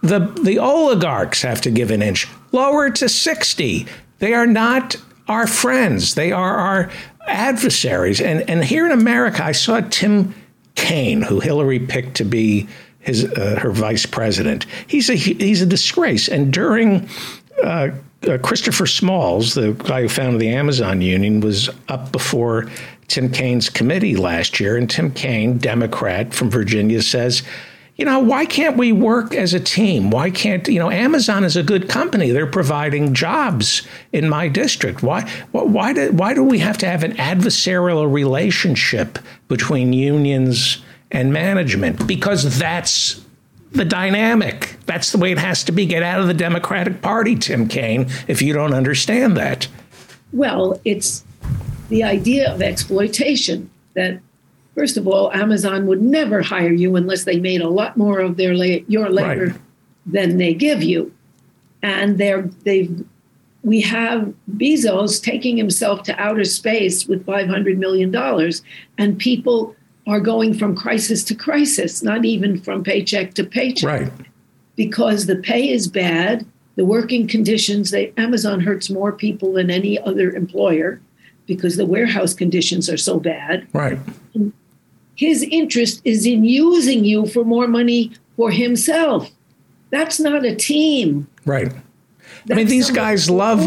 The, 0.00 0.20
the 0.44 0.60
oligarchs 0.60 1.42
have 1.42 1.60
to 1.62 1.72
give 1.72 1.90
an 1.90 2.02
inch. 2.02 2.28
Lower 2.52 2.88
to 2.88 3.08
60. 3.08 3.86
They 4.20 4.32
are 4.32 4.46
not 4.46 4.94
our 5.28 5.46
friends, 5.46 6.14
they 6.14 6.32
are 6.32 6.56
our 6.56 6.90
adversaries. 7.26 8.20
And, 8.20 8.48
and 8.48 8.64
here 8.64 8.86
in 8.86 8.92
America, 8.92 9.44
I 9.44 9.52
saw 9.52 9.80
Tim 9.80 10.34
Kaine, 10.74 11.22
who 11.22 11.40
Hillary 11.40 11.78
picked 11.78 12.16
to 12.16 12.24
be 12.24 12.66
his, 13.00 13.24
uh, 13.24 13.58
her 13.60 13.70
vice 13.70 14.06
president. 14.06 14.66
He's 14.86 15.10
a, 15.10 15.14
he's 15.14 15.62
a 15.62 15.66
disgrace. 15.66 16.28
And 16.28 16.52
during 16.52 17.08
uh, 17.62 17.90
uh, 18.26 18.38
Christopher 18.38 18.86
Smalls, 18.86 19.54
the 19.54 19.72
guy 19.72 20.02
who 20.02 20.08
founded 20.08 20.40
the 20.40 20.48
Amazon 20.48 21.00
Union, 21.02 21.40
was 21.40 21.70
up 21.88 22.10
before 22.12 22.68
Tim 23.08 23.30
Kaine's 23.30 23.70
committee 23.70 24.16
last 24.16 24.60
year. 24.60 24.76
And 24.76 24.88
Tim 24.88 25.12
Kaine, 25.12 25.58
Democrat 25.58 26.34
from 26.34 26.50
Virginia, 26.50 27.02
says, 27.02 27.42
you 27.98 28.04
know, 28.04 28.20
why 28.20 28.46
can't 28.46 28.76
we 28.76 28.92
work 28.92 29.34
as 29.34 29.52
a 29.52 29.60
team? 29.60 30.10
Why 30.12 30.30
can't, 30.30 30.66
you 30.68 30.78
know, 30.78 30.88
Amazon 30.88 31.42
is 31.42 31.56
a 31.56 31.64
good 31.64 31.88
company. 31.88 32.30
They're 32.30 32.46
providing 32.46 33.12
jobs 33.12 33.82
in 34.12 34.28
my 34.28 34.46
district. 34.46 35.02
Why, 35.02 35.28
why, 35.50 35.92
do, 35.92 36.12
why 36.12 36.32
do 36.32 36.44
we 36.44 36.60
have 36.60 36.78
to 36.78 36.86
have 36.86 37.02
an 37.02 37.16
adversarial 37.16 38.10
relationship 38.10 39.18
between 39.48 39.92
unions 39.92 40.80
and 41.10 41.32
management? 41.32 42.06
Because 42.06 42.56
that's 42.56 43.20
the 43.72 43.84
dynamic. 43.84 44.76
That's 44.86 45.10
the 45.10 45.18
way 45.18 45.32
it 45.32 45.38
has 45.38 45.64
to 45.64 45.72
be. 45.72 45.84
Get 45.84 46.04
out 46.04 46.20
of 46.20 46.28
the 46.28 46.34
Democratic 46.34 47.02
Party, 47.02 47.34
Tim 47.34 47.66
Kaine, 47.66 48.08
if 48.28 48.40
you 48.40 48.52
don't 48.52 48.74
understand 48.74 49.36
that. 49.36 49.66
Well, 50.32 50.80
it's 50.84 51.24
the 51.88 52.04
idea 52.04 52.52
of 52.54 52.62
exploitation 52.62 53.70
that 53.94 54.20
first 54.78 54.96
of 54.96 55.08
all, 55.08 55.32
Amazon 55.32 55.86
would 55.86 56.00
never 56.00 56.40
hire 56.40 56.72
you 56.72 56.94
unless 56.94 57.24
they 57.24 57.40
made 57.40 57.60
a 57.60 57.68
lot 57.68 57.96
more 57.96 58.20
of 58.20 58.36
their 58.36 58.54
la- 58.54 58.84
your 58.86 59.10
labor 59.10 59.46
right. 59.46 59.56
than 60.06 60.36
they 60.36 60.54
give 60.54 60.82
you. 60.82 61.12
And 61.82 62.18
they're 62.18 62.42
they've 62.64 63.04
we 63.64 63.80
have 63.80 64.32
Bezos 64.56 65.20
taking 65.20 65.56
himself 65.56 66.04
to 66.04 66.18
outer 66.20 66.44
space 66.44 67.06
with 67.06 67.26
500 67.26 67.76
million 67.76 68.12
dollars 68.12 68.62
and 68.96 69.18
people 69.18 69.74
are 70.06 70.20
going 70.20 70.54
from 70.54 70.76
crisis 70.76 71.24
to 71.24 71.34
crisis, 71.34 72.02
not 72.02 72.24
even 72.24 72.60
from 72.60 72.82
paycheck 72.82 73.34
to 73.34 73.44
paycheck. 73.44 74.00
Right. 74.00 74.12
Because 74.76 75.26
the 75.26 75.36
pay 75.36 75.68
is 75.68 75.88
bad, 75.88 76.46
the 76.76 76.84
working 76.84 77.26
conditions, 77.26 77.90
they, 77.90 78.12
Amazon 78.16 78.60
hurts 78.60 78.88
more 78.88 79.12
people 79.12 79.52
than 79.54 79.70
any 79.70 79.98
other 79.98 80.30
employer 80.30 81.00
because 81.46 81.76
the 81.76 81.84
warehouse 81.84 82.32
conditions 82.32 82.88
are 82.88 82.96
so 82.96 83.18
bad. 83.18 83.66
Right. 83.74 83.98
And 84.34 84.52
his 85.18 85.42
interest 85.42 86.00
is 86.04 86.24
in 86.24 86.44
using 86.44 87.04
you 87.04 87.26
for 87.26 87.44
more 87.44 87.66
money 87.66 88.12
for 88.36 88.52
himself. 88.52 89.28
That's 89.90 90.20
not 90.20 90.44
a 90.44 90.54
team. 90.54 91.26
Right. 91.44 91.72
That's 92.46 92.52
I 92.52 92.54
mean, 92.54 92.66
uh, 92.66 92.70
these 92.70 92.90
guys 92.90 93.28
love, 93.28 93.66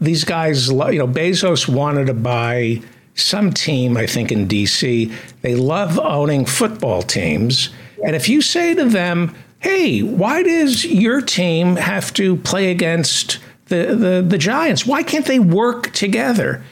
these 0.00 0.24
guys 0.24 0.70
love, 0.70 0.92
you 0.92 0.98
know, 0.98 1.08
Bezos 1.08 1.66
wanted 1.66 2.08
to 2.08 2.14
buy 2.14 2.82
some 3.14 3.54
team, 3.54 3.96
I 3.96 4.06
think 4.06 4.30
in 4.30 4.46
DC, 4.46 5.10
they 5.40 5.54
love 5.54 5.98
owning 5.98 6.44
football 6.44 7.00
teams. 7.00 7.70
And 8.04 8.14
if 8.14 8.28
you 8.28 8.42
say 8.42 8.74
to 8.74 8.84
them, 8.84 9.34
hey, 9.60 10.02
why 10.02 10.42
does 10.42 10.84
your 10.84 11.22
team 11.22 11.76
have 11.76 12.12
to 12.14 12.36
play 12.36 12.70
against 12.70 13.38
the, 13.66 13.94
the, 13.96 14.26
the 14.26 14.38
Giants? 14.38 14.86
Why 14.86 15.02
can't 15.02 15.24
they 15.24 15.38
work 15.38 15.92
together? 15.92 16.62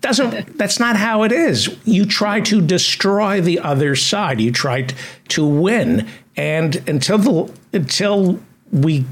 Doesn't 0.00 0.56
that's 0.56 0.78
not 0.78 0.96
how 0.96 1.24
it 1.24 1.32
is. 1.32 1.76
You 1.84 2.06
try 2.06 2.40
to 2.42 2.60
destroy 2.60 3.40
the 3.40 3.58
other 3.58 3.96
side. 3.96 4.40
You 4.40 4.52
try 4.52 4.86
to 5.28 5.46
win. 5.46 6.08
And 6.36 6.76
until 6.88 7.18
the 7.18 7.52
until 7.72 8.40
we 8.72 9.04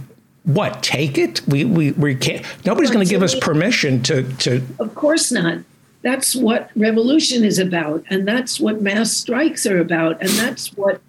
what 0.44 0.80
take 0.82 1.18
it 1.18 1.40
we 1.48 1.64
we, 1.64 1.90
we 1.90 2.14
can't 2.14 2.46
nobody's 2.64 2.92
going 2.92 3.04
to 3.04 3.10
give 3.10 3.22
us 3.22 3.34
permission 3.34 4.00
to 4.04 4.22
to 4.34 4.62
of 4.78 4.94
course 4.94 5.32
not 5.32 5.58
that's 6.06 6.36
what 6.36 6.70
revolution 6.76 7.42
is 7.42 7.58
about. 7.58 8.04
And 8.08 8.28
that's 8.28 8.60
what 8.60 8.80
mass 8.80 9.10
strikes 9.10 9.66
are 9.66 9.80
about. 9.80 10.20
And 10.20 10.30
that's 10.30 10.68
what 10.76 11.00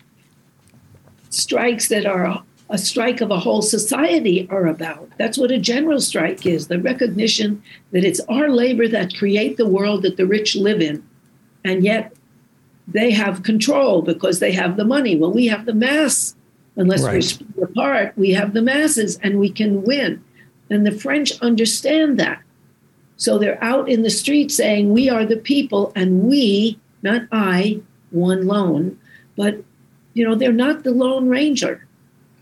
strikes 1.29 1.89
that 1.89 2.07
are 2.07 2.25
a 2.69 2.77
strike 2.77 3.21
of 3.21 3.31
a 3.31 3.39
whole 3.39 3.61
society 3.61 4.47
are 4.49 4.67
about. 4.67 5.09
That's 5.17 5.37
what 5.37 5.51
a 5.51 5.57
general 5.57 6.01
strike 6.01 6.45
is 6.45 6.67
the 6.67 6.79
recognition 6.79 7.63
that 7.91 8.03
it's 8.03 8.19
our 8.27 8.49
labor 8.49 8.87
that 8.89 9.15
create 9.15 9.57
the 9.57 9.67
world 9.67 10.01
that 10.01 10.17
the 10.17 10.25
rich 10.25 10.55
live 10.55 10.81
in. 10.81 11.03
And 11.63 11.83
yet 11.83 12.13
they 12.87 13.11
have 13.11 13.43
control 13.43 14.01
because 14.01 14.39
they 14.39 14.51
have 14.51 14.75
the 14.75 14.85
money. 14.85 15.15
Well, 15.15 15.31
we 15.31 15.47
have 15.47 15.65
the 15.65 15.73
mass. 15.73 16.35
Unless 16.75 17.03
right. 17.03 17.13
we're 17.13 17.21
split 17.21 17.69
apart, 17.69 18.13
we 18.17 18.31
have 18.31 18.53
the 18.53 18.61
masses 18.61 19.17
and 19.23 19.39
we 19.39 19.49
can 19.49 19.83
win. 19.83 20.23
And 20.69 20.85
the 20.85 20.91
French 20.91 21.39
understand 21.41 22.19
that. 22.19 22.41
So 23.15 23.39
they're 23.39 23.63
out 23.63 23.89
in 23.89 24.03
the 24.03 24.11
street 24.11 24.51
saying, 24.51 24.91
We 24.93 25.09
are 25.09 25.25
the 25.25 25.37
people, 25.37 25.91
and 25.95 26.25
we, 26.25 26.79
not 27.01 27.23
I, 27.31 27.81
one 28.11 28.45
lone, 28.45 28.99
but 29.35 29.63
you 30.13 30.23
know, 30.23 30.35
they're 30.35 30.51
not 30.51 30.83
the 30.83 30.91
Lone 30.91 31.29
Ranger. 31.29 31.86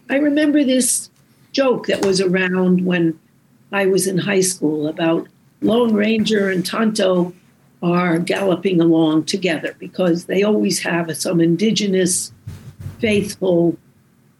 I 0.10 0.18
remember 0.18 0.64
this 0.64 1.10
joke 1.52 1.88
that 1.88 2.06
was 2.06 2.22
around 2.22 2.86
when 2.86 3.20
I 3.72 3.86
was 3.86 4.08
in 4.08 4.18
high 4.18 4.42
school 4.42 4.88
about 4.88 5.28
Lone 5.62 5.94
Ranger 5.94 6.50
and 6.50 6.66
Tonto 6.66 7.34
are 7.82 8.20
galloping 8.20 8.82
along 8.82 9.26
together 9.26 9.76
because 9.80 10.26
they 10.26 10.44
always 10.44 10.80
have 10.80 11.16
some 11.18 11.40
indigenous 11.40 12.32
faithful 13.00 13.78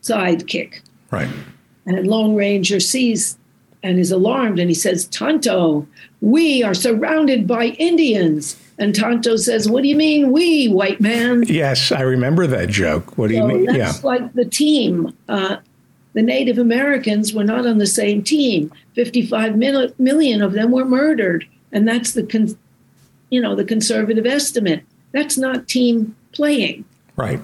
sidekick. 0.02 0.82
Right. 1.12 1.30
And 1.86 2.08
Lone 2.08 2.36
Ranger 2.36 2.80
sees 2.80 3.38
and 3.84 4.00
is 4.00 4.12
alarmed 4.12 4.60
and 4.60 4.70
he 4.70 4.76
says, 4.76 5.06
Tonto, 5.08 5.88
we 6.22 6.64
are 6.64 6.74
surrounded 6.74 7.46
by 7.46 7.66
Indians. 7.66 8.60
And 8.78 8.94
Tonto 8.94 9.38
says, 9.38 9.70
What 9.70 9.84
do 9.84 9.90
you 9.90 9.96
mean, 9.96 10.32
we, 10.32 10.68
white 10.68 11.00
man? 11.00 11.44
Yes, 11.44 11.92
I 11.92 12.02
remember 12.02 12.46
that 12.48 12.70
joke. 12.70 13.18
What 13.18 13.30
do 13.30 13.36
so 13.36 13.42
you 13.42 13.48
mean? 13.48 13.66
That's 13.66 14.04
yeah. 14.04 14.08
like 14.08 14.34
the 14.34 14.46
team. 14.46 15.16
Uh, 15.30 15.58
the 16.14 16.22
Native 16.22 16.58
Americans 16.58 17.34
were 17.34 17.44
not 17.44 17.66
on 17.66 17.78
the 17.78 17.88
same 17.88 18.24
team. 18.24 18.72
55 18.96 19.56
mil- 19.58 19.94
million 19.98 20.42
of 20.42 20.54
them 20.54 20.72
were 20.72 20.86
murdered. 20.86 21.46
And 21.72 21.88
that's 21.88 22.14
the, 22.14 22.24
con- 22.24 22.58
you 23.30 23.42
know, 23.42 23.56
the 23.56 23.66
conservative 23.66 24.26
estimate. 24.26 24.84
That's 25.12 25.38
not 25.38 25.68
team 25.68 26.16
playing. 26.32 26.86
Right. 27.16 27.40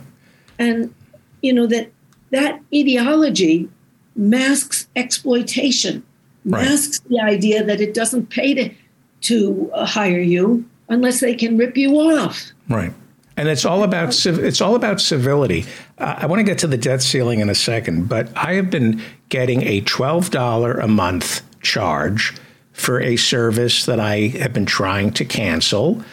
And, 0.59 0.93
you 1.41 1.53
know, 1.53 1.65
that 1.67 1.91
that 2.31 2.61
ideology 2.73 3.69
masks 4.15 4.87
exploitation, 4.95 6.03
right. 6.45 6.63
masks 6.63 6.99
the 7.09 7.19
idea 7.19 7.63
that 7.63 7.81
it 7.81 7.93
doesn't 7.93 8.29
pay 8.29 8.53
to, 8.53 8.73
to 9.21 9.71
uh, 9.73 9.85
hire 9.85 10.21
you 10.21 10.65
unless 10.91 11.21
they 11.21 11.33
can 11.33 11.57
rip 11.57 11.75
you 11.75 11.95
off. 11.95 12.51
Right. 12.69 12.93
And 13.37 13.47
it's 13.47 13.65
all 13.65 13.83
about 13.83 14.25
it's 14.25 14.61
all 14.61 14.75
about 14.75 15.01
civility. 15.01 15.65
Uh, 15.97 16.15
I 16.19 16.25
want 16.27 16.41
to 16.41 16.43
get 16.43 16.59
to 16.59 16.67
the 16.67 16.77
debt 16.77 17.01
ceiling 17.01 17.39
in 17.39 17.49
a 17.49 17.55
second, 17.55 18.07
but 18.07 18.29
I 18.37 18.53
have 18.53 18.69
been 18.69 19.01
getting 19.29 19.63
a 19.63 19.81
twelve 19.81 20.29
dollar 20.29 20.73
a 20.73 20.87
month 20.87 21.41
charge 21.61 22.35
for 22.73 23.01
a 23.01 23.15
service 23.15 23.85
that 23.85 23.99
I 23.99 24.27
have 24.27 24.53
been 24.53 24.65
trying 24.65 25.11
to 25.13 25.25
cancel. 25.25 26.03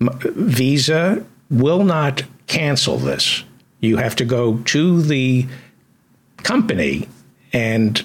Visa 0.00 1.24
will 1.50 1.84
not 1.84 2.22
cancel 2.48 2.98
this. 2.98 3.44
You 3.80 3.96
have 3.96 4.16
to 4.16 4.24
go 4.24 4.58
to 4.58 5.00
the 5.02 5.46
company 6.38 7.08
and 7.52 8.04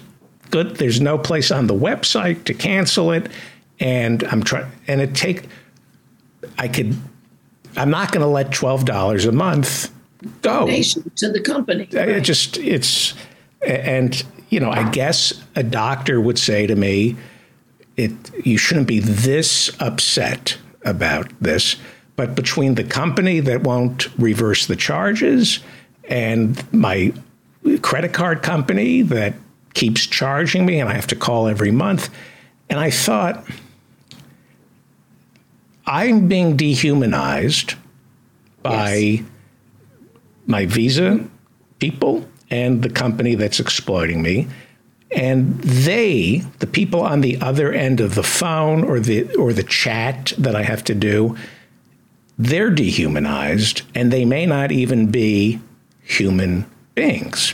good 0.51 0.77
there's 0.77 1.01
no 1.01 1.17
place 1.17 1.51
on 1.51 1.67
the 1.67 1.74
website 1.74 2.43
to 2.46 2.53
cancel 2.53 3.12
it 3.12 3.32
and 3.79 4.24
I'm 4.25 4.43
trying 4.43 4.72
and 4.88 5.01
it 5.01 5.15
take 5.15 5.43
I 6.57 6.67
could 6.67 6.95
I'm 7.75 7.89
not 7.89 8.12
going 8.12 8.22
to 8.22 8.27
let 8.27 8.51
$12 8.51 9.27
a 9.27 9.31
month 9.31 9.91
go 10.41 10.67
to 10.67 11.29
the 11.29 11.41
company. 11.41 11.88
Right? 11.91 12.10
It 12.10 12.22
just 12.22 12.57
it's 12.57 13.13
and 13.65 14.24
you 14.50 14.60
know, 14.60 14.69
I 14.69 14.89
guess 14.91 15.33
a 15.55 15.63
doctor 15.63 16.22
would 16.22 16.38
say 16.38 16.67
to 16.67 16.75
me 16.75 17.15
it 17.98 18.12
you 18.45 18.57
shouldn't 18.57 18.88
be 18.88 19.00
this 19.00 19.72
upset 19.79 20.57
about 20.86 21.31
this 21.39 21.77
but 22.15 22.36
between 22.36 22.75
the 22.75 22.83
company 22.83 23.39
that 23.39 23.63
won't 23.63 24.07
reverse 24.19 24.67
the 24.67 24.75
charges 24.75 25.60
and 26.10 26.72
my 26.74 27.13
credit 27.81 28.13
card 28.13 28.43
company 28.43 29.01
that 29.01 29.33
keeps 29.74 30.05
charging 30.05 30.65
me 30.65 30.79
and 30.79 30.89
I 30.89 30.93
have 30.93 31.07
to 31.07 31.15
call 31.15 31.48
every 31.48 31.72
month. 31.72 32.10
And 32.69 32.79
I 32.79 32.89
thought, 32.89 33.45
I'm 35.85 36.27
being 36.27 36.55
dehumanized 36.55 37.75
by 38.61 38.93
yes. 38.93 39.24
my 40.48 40.65
visa 40.65 41.25
people 41.79 42.25
and 42.50 42.81
the 42.81 42.89
company 42.89 43.35
that's 43.35 43.59
exploiting 43.59 44.22
me 44.22 44.48
and 45.11 45.59
they 45.61 46.37
the 46.59 46.67
people 46.67 47.01
on 47.01 47.22
the 47.22 47.39
other 47.41 47.72
end 47.74 48.00
of 48.00 48.15
the 48.15 48.24
phone 48.24 48.83
or 48.83 49.00
the 49.00 49.33
or 49.35 49.51
the 49.51 49.63
chat 49.63 50.33
that 50.37 50.55
I 50.55 50.63
have 50.63 50.83
to 50.85 50.96
do 50.96 51.35
they're 52.37 52.69
dehumanized 52.69 53.83
and 53.93 54.11
they 54.11 54.25
may 54.25 54.46
not 54.46 54.72
even 54.72 55.11
be 55.11 55.59
human 56.01 56.65
beings. 56.96 57.53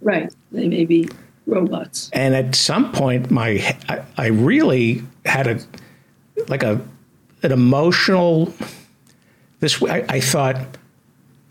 Right. 0.00 0.32
They 0.52 0.68
may 0.68 0.84
be 0.84 1.08
robots. 1.46 2.10
And 2.12 2.34
at 2.34 2.54
some 2.54 2.92
point, 2.92 3.30
my 3.30 3.76
I, 3.88 4.02
I 4.16 4.26
really 4.26 5.02
had 5.24 5.46
a 5.46 5.60
like 6.48 6.62
a 6.62 6.80
an 7.42 7.52
emotional. 7.52 8.52
This 9.60 9.82
I, 9.82 10.04
I 10.08 10.20
thought, 10.20 10.56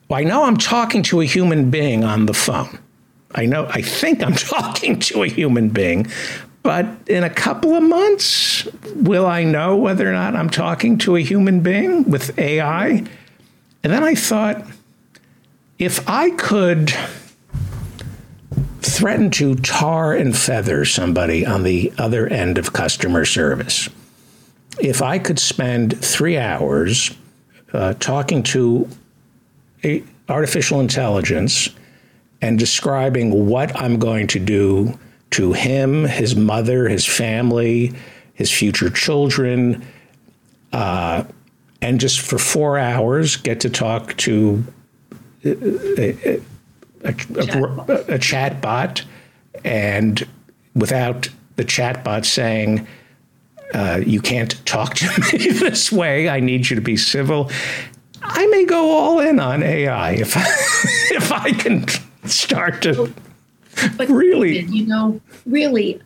well, 0.10 0.20
I 0.20 0.24
know 0.24 0.44
I'm 0.44 0.58
talking 0.58 1.04
to 1.04 1.22
a 1.22 1.26
human 1.26 1.72
being 1.72 2.04
on 2.04 2.26
the 2.26 2.34
phone. 2.34 2.78
I 3.34 3.46
know 3.46 3.68
I 3.70 3.82
think 3.82 4.24
I'm 4.24 4.36
talking 4.36 5.00
to 5.00 5.24
a 5.24 5.28
human 5.28 5.70
being, 5.70 6.08
but 6.64 6.88
in 7.08 7.24
a 7.24 7.30
couple 7.30 7.76
of 7.76 7.84
months, 7.84 8.68
will 8.96 9.28
I 9.28 9.44
know 9.44 9.76
whether 9.76 10.10
or 10.10 10.14
not 10.14 10.36
I'm 10.36 10.50
talking 10.50 10.98
to 11.00 11.16
a 11.16 11.22
human 11.22 11.62
being 11.62 12.10
with 12.10 12.38
AI? 12.40 13.04
And 13.84 13.94
then 13.94 14.04
I 14.04 14.16
thought, 14.16 14.66
if 15.78 16.08
I 16.10 16.32
could 16.32 16.92
threaten 18.82 19.30
to 19.30 19.56
tar 19.56 20.14
and 20.14 20.36
feather 20.36 20.86
somebody 20.86 21.46
on 21.46 21.64
the 21.64 21.92
other 21.98 22.28
end 22.28 22.58
of 22.58 22.74
customer 22.74 23.26
service, 23.26 23.90
if 24.80 25.02
I 25.02 25.20
could 25.20 25.40
spend 25.40 25.98
three 26.04 26.38
hours 26.38 27.12
uh, 27.74 27.94
talking 27.96 28.44
to 28.44 28.90
artificial 30.30 30.80
intelligence 30.80 31.70
and 32.42 32.58
describing 32.58 33.48
what 33.48 33.76
I'm 33.80 34.00
going 34.00 34.28
to 34.28 34.40
do 34.40 34.98
to 35.32 35.54
him, 35.54 36.06
his 36.06 36.36
mother, 36.36 36.88
his 36.88 37.06
family, 37.06 37.94
his 38.34 38.52
future 38.52 38.90
children, 38.90 39.86
uh, 40.74 41.24
and 41.82 42.00
just 42.00 42.22
for 42.22 42.38
four 42.38 42.78
hours 42.78 43.36
get 43.36 43.60
to 43.62 43.70
talk 43.70 44.16
to 44.18 44.64
a, 45.44 46.00
a, 46.00 46.42
a, 47.04 47.14
a 48.14 48.20
chat 48.20 48.62
bot, 48.62 49.04
and 49.64 50.28
without 50.74 51.30
the 51.56 51.64
chat 51.64 52.04
bot 52.04 52.26
saying, 52.26 52.88
uh, 53.76 54.02
you 54.06 54.22
can't 54.22 54.66
talk 54.66 54.96
to 54.96 55.08
me 55.34 55.50
this 55.52 55.92
way. 55.92 56.30
I 56.30 56.40
need 56.40 56.70
you 56.70 56.76
to 56.76 56.82
be 56.82 56.98
civil. 56.98 57.52
I 58.22 58.48
may 58.48 58.66
go 58.66 58.90
all 58.92 59.20
in 59.20 59.40
on 59.40 59.62
AI 59.62 60.14
if 60.14 60.36
I, 60.36 60.42
if 61.16 61.32
I 61.32 61.52
can 61.52 61.86
start 62.26 62.82
to 62.84 63.14
but 63.98 64.10
really, 64.10 64.62
you 64.62 64.86
know, 64.86 65.20
really, 65.46 66.02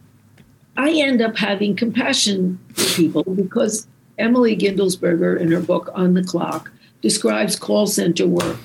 I 0.77 0.91
end 0.91 1.21
up 1.21 1.37
having 1.37 1.75
compassion 1.75 2.59
for 2.73 2.95
people 2.95 3.23
because 3.23 3.87
Emily 4.17 4.55
Guendelsberger, 4.55 5.39
in 5.39 5.51
her 5.51 5.61
book 5.61 5.89
On 5.93 6.13
the 6.13 6.23
Clock, 6.23 6.71
describes 7.01 7.55
call 7.55 7.87
center 7.87 8.27
work. 8.27 8.57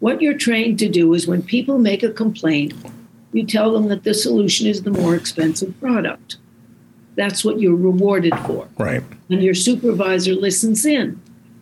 What 0.00 0.20
you're 0.20 0.38
trained 0.38 0.78
to 0.80 0.88
do 0.88 1.14
is 1.14 1.26
when 1.26 1.42
people 1.42 1.78
make 1.78 2.02
a 2.02 2.10
complaint, 2.10 2.74
you 3.32 3.44
tell 3.44 3.72
them 3.72 3.88
that 3.88 4.04
the 4.04 4.14
solution 4.14 4.66
is 4.66 4.82
the 4.82 4.90
more 4.90 5.14
expensive 5.14 5.78
product. 5.80 6.36
That's 7.16 7.44
what 7.44 7.60
you're 7.60 7.76
rewarded 7.76 8.36
for. 8.40 8.68
Right. 8.78 9.02
And 9.30 9.42
your 9.42 9.54
supervisor 9.54 10.34
listens 10.34 10.84
in 10.84 11.20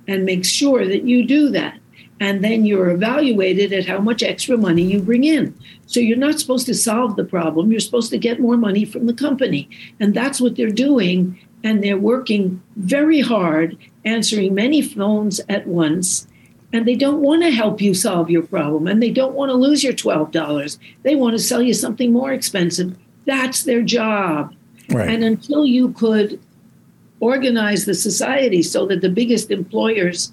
and 0.09 0.25
makes 0.25 0.49
sure 0.49 0.87
that 0.87 1.05
you 1.05 1.27
do 1.27 1.51
that 1.51 1.79
and 2.23 2.45
then 2.45 2.65
you're 2.65 2.91
evaluated 2.91 3.73
at 3.73 3.85
how 3.85 3.99
much 3.99 4.23
extra 4.23 4.57
money 4.57 4.83
you 4.83 5.01
bring 5.01 5.25
in. 5.25 5.59
So 5.87 5.99
you're 5.99 6.17
not 6.17 6.39
supposed 6.39 6.67
to 6.67 6.75
solve 6.75 7.17
the 7.17 7.25
problem, 7.25 7.73
you're 7.73 7.81
supposed 7.81 8.11
to 8.11 8.19
get 8.19 8.39
more 8.39 8.57
money 8.57 8.85
from 8.85 9.07
the 9.07 9.13
company. 9.13 9.69
And 9.99 10.15
that's 10.15 10.41
what 10.41 10.55
they're 10.55 10.71
doing. 10.71 11.37
And 11.65 11.83
they're 11.83 11.99
working 11.99 12.63
very 12.77 13.23
hard, 13.23 13.77
answering 14.05 14.55
many 14.55 14.83
phones 14.83 15.41
at 15.49 15.67
once. 15.67 16.29
And 16.73 16.87
they 16.87 16.95
don't 16.95 17.23
want 17.23 17.43
to 17.43 17.51
help 17.51 17.81
you 17.81 17.93
solve 17.93 18.31
your 18.31 18.45
problem. 18.45 18.87
And 18.87 19.03
they 19.03 19.11
don't 19.11 19.35
want 19.35 19.51
to 19.51 19.57
lose 19.57 19.83
your 19.83 19.93
$12. 19.93 20.79
They 21.03 21.17
want 21.17 21.33
to 21.33 21.43
sell 21.43 21.61
you 21.61 21.75
something 21.75 22.13
more 22.13 22.33
expensive. 22.33 22.97
That's 23.27 23.65
their 23.65 23.83
job. 23.83 24.55
Right. 24.89 25.09
And 25.09 25.25
until 25.25 25.65
you 25.65 25.93
could 25.93 26.41
organize 27.21 27.85
the 27.85 27.95
society 27.95 28.63
so 28.63 28.87
that 28.87 29.01
the 29.01 29.09
biggest 29.09 29.51
employers 29.51 30.33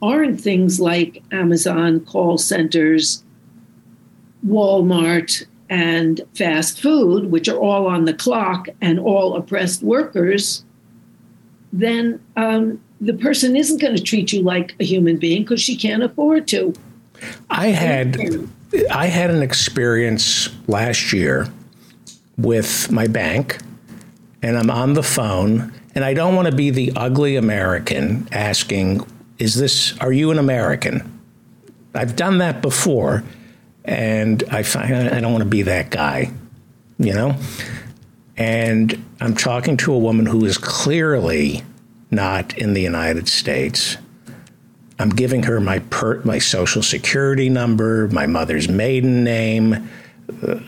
aren't 0.00 0.40
things 0.40 0.80
like 0.80 1.22
Amazon 1.32 2.00
call 2.00 2.38
centers, 2.38 3.24
Walmart, 4.46 5.46
and 5.68 6.20
fast 6.34 6.80
food, 6.80 7.30
which 7.30 7.48
are 7.48 7.56
all 7.56 7.86
on 7.86 8.04
the 8.04 8.12
clock 8.12 8.68
and 8.80 9.00
all 9.00 9.36
oppressed 9.36 9.82
workers, 9.82 10.64
then 11.72 12.20
um, 12.36 12.80
the 13.00 13.14
person 13.14 13.56
isn't 13.56 13.80
going 13.80 13.96
to 13.96 14.02
treat 14.02 14.32
you 14.32 14.42
like 14.42 14.74
a 14.78 14.84
human 14.84 15.16
being 15.16 15.42
because 15.42 15.60
she 15.60 15.76
can't 15.76 16.02
afford 16.02 16.46
to. 16.48 16.74
I 17.50 17.68
had 17.68 18.18
I 18.90 19.06
had 19.06 19.30
an 19.30 19.42
experience 19.42 20.50
last 20.66 21.12
year 21.12 21.48
with 22.36 22.90
my 22.90 23.06
bank 23.06 23.58
and 24.42 24.58
I'm 24.58 24.70
on 24.70 24.94
the 24.94 25.02
phone, 25.02 25.72
and 25.94 26.04
I 26.04 26.14
don't 26.14 26.34
want 26.34 26.46
to 26.46 26.54
be 26.54 26.70
the 26.70 26.92
ugly 26.96 27.36
American 27.36 28.28
asking, 28.32 29.06
"Is 29.38 29.54
this? 29.54 29.96
Are 29.98 30.12
you 30.12 30.30
an 30.30 30.38
American?" 30.38 31.20
I've 31.94 32.16
done 32.16 32.38
that 32.38 32.62
before, 32.62 33.22
and 33.84 34.42
I 34.50 34.62
find 34.62 34.94
I 34.94 35.20
don't 35.20 35.32
want 35.32 35.44
to 35.44 35.50
be 35.50 35.62
that 35.62 35.90
guy, 35.90 36.30
you 36.98 37.12
know. 37.12 37.36
And 38.36 39.04
I'm 39.20 39.34
talking 39.34 39.76
to 39.78 39.92
a 39.92 39.98
woman 39.98 40.26
who 40.26 40.44
is 40.44 40.58
clearly 40.58 41.62
not 42.10 42.56
in 42.56 42.74
the 42.74 42.80
United 42.80 43.28
States. 43.28 43.96
I'm 44.98 45.10
giving 45.10 45.42
her 45.44 45.60
my 45.60 45.80
per- 45.80 46.22
my 46.24 46.38
social 46.38 46.82
security 46.82 47.48
number, 47.48 48.08
my 48.08 48.26
mother's 48.26 48.68
maiden 48.68 49.24
name, 49.24 49.88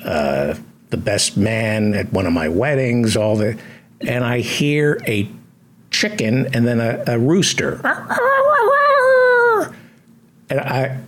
uh, 0.05 0.55
the 0.95 1.03
best 1.03 1.37
man 1.37 1.93
at 1.93 2.13
one 2.13 2.25
of 2.25 2.33
my 2.33 2.49
weddings, 2.49 3.17
all 3.17 3.35
the, 3.35 3.59
and 4.01 4.23
I 4.25 4.39
hear 4.39 5.01
a 5.09 5.29
chicken 5.91 6.55
and 6.55 6.65
then 6.65 6.79
a, 6.79 7.03
a 7.09 7.19
rooster, 7.19 7.81
and 10.49 10.61
I 10.61 11.01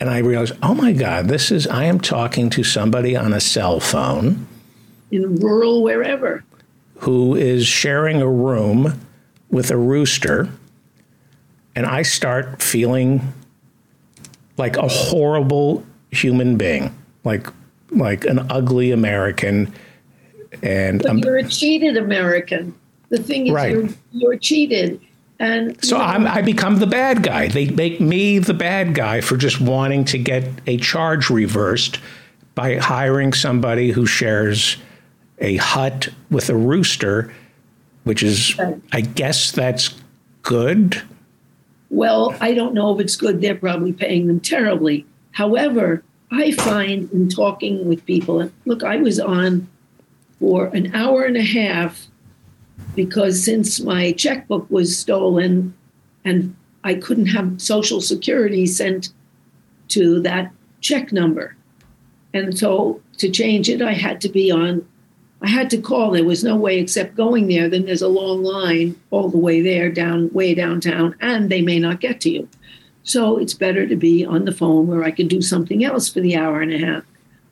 and 0.00 0.10
I 0.10 0.18
realize, 0.18 0.50
oh 0.60 0.74
my 0.74 0.92
God, 0.92 1.28
this 1.28 1.52
is 1.52 1.68
I 1.68 1.84
am 1.84 2.00
talking 2.00 2.50
to 2.50 2.64
somebody 2.64 3.14
on 3.14 3.32
a 3.32 3.38
cell 3.40 3.78
phone 3.78 4.48
in 5.12 5.36
rural 5.36 5.84
wherever. 5.84 6.42
who 6.96 7.36
is 7.36 7.64
sharing 7.64 8.20
a 8.20 8.28
room 8.28 9.00
with 9.50 9.70
a 9.70 9.76
rooster. 9.76 10.48
And 11.76 11.86
I 11.86 12.02
start 12.02 12.60
feeling 12.60 13.32
like 14.56 14.76
a 14.76 14.88
horrible 14.88 15.84
human 16.10 16.56
being, 16.56 16.92
like 17.22 17.46
like 17.90 18.24
an 18.24 18.46
ugly 18.50 18.90
American. 18.90 19.72
And 20.62 21.02
but 21.02 21.18
you're 21.18 21.38
a 21.38 21.48
cheated 21.48 21.96
American. 21.96 22.74
The 23.08 23.22
thing 23.22 23.46
is, 23.46 23.52
right. 23.52 23.72
you're, 23.72 23.88
you're 24.12 24.36
cheated. 24.36 25.00
And 25.38 25.82
so 25.84 25.98
I'm, 25.98 26.26
I 26.26 26.40
become 26.40 26.76
the 26.76 26.86
bad 26.86 27.22
guy. 27.22 27.48
They 27.48 27.68
make 27.68 28.00
me 28.00 28.38
the 28.38 28.54
bad 28.54 28.94
guy 28.94 29.20
for 29.20 29.36
just 29.36 29.60
wanting 29.60 30.04
to 30.06 30.18
get 30.18 30.48
a 30.66 30.78
charge 30.78 31.28
reversed 31.28 32.00
by 32.54 32.76
hiring 32.76 33.34
somebody 33.34 33.90
who 33.90 34.06
shares 34.06 34.78
a 35.38 35.56
hut 35.56 36.08
with 36.30 36.48
a 36.48 36.56
rooster, 36.56 37.32
which 38.04 38.22
is, 38.22 38.58
I 38.92 39.02
guess 39.02 39.52
that's 39.52 39.94
good. 40.42 41.02
Well, 41.90 42.34
I 42.40 42.54
don't 42.54 42.72
know 42.72 42.94
if 42.94 43.00
it's 43.00 43.16
good. 43.16 43.42
They're 43.42 43.54
probably 43.54 43.92
paying 43.92 44.28
them 44.28 44.40
terribly. 44.40 45.04
However, 45.32 46.02
I 46.30 46.52
find 46.52 47.10
in 47.12 47.28
talking 47.28 47.88
with 47.88 48.04
people, 48.06 48.40
and 48.40 48.52
look, 48.64 48.82
I 48.82 48.96
was 48.96 49.20
on 49.20 49.68
for 50.40 50.66
an 50.66 50.94
hour 50.94 51.24
and 51.24 51.36
a 51.36 51.42
half 51.42 52.06
because 52.94 53.42
since 53.42 53.80
my 53.80 54.12
checkbook 54.12 54.68
was 54.70 54.98
stolen 54.98 55.74
and 56.24 56.54
I 56.84 56.94
couldn't 56.94 57.26
have 57.26 57.60
Social 57.60 58.00
Security 58.00 58.66
sent 58.66 59.10
to 59.88 60.20
that 60.22 60.52
check 60.80 61.12
number. 61.12 61.56
And 62.34 62.56
so 62.56 63.00
to 63.18 63.30
change 63.30 63.68
it, 63.68 63.80
I 63.80 63.92
had 63.92 64.20
to 64.22 64.28
be 64.28 64.50
on 64.50 64.86
I 65.42 65.48
had 65.48 65.68
to 65.70 65.78
call. 65.78 66.12
There 66.12 66.24
was 66.24 66.42
no 66.42 66.56
way 66.56 66.78
except 66.78 67.14
going 67.14 67.48
there. 67.48 67.68
Then 67.68 67.84
there's 67.84 68.02
a 68.02 68.08
long 68.08 68.42
line 68.42 68.98
all 69.10 69.28
the 69.28 69.36
way 69.36 69.60
there, 69.60 69.90
down 69.90 70.32
way 70.32 70.54
downtown, 70.54 71.14
and 71.20 71.50
they 71.50 71.60
may 71.60 71.78
not 71.78 72.00
get 72.00 72.20
to 72.22 72.30
you. 72.30 72.48
So 73.06 73.38
it's 73.38 73.54
better 73.54 73.86
to 73.86 73.94
be 73.94 74.24
on 74.24 74.44
the 74.44 74.52
phone 74.52 74.88
where 74.88 75.04
I 75.04 75.12
can 75.12 75.28
do 75.28 75.40
something 75.40 75.84
else 75.84 76.08
for 76.08 76.20
the 76.20 76.36
hour 76.36 76.60
and 76.60 76.72
a 76.72 76.78
half. 76.78 77.04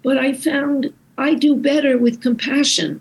But 0.03 0.19
I 0.19 0.33
found 0.33 0.93
I 1.17 1.35
do 1.35 1.55
better 1.55 1.97
with 1.97 2.21
compassion. 2.21 3.01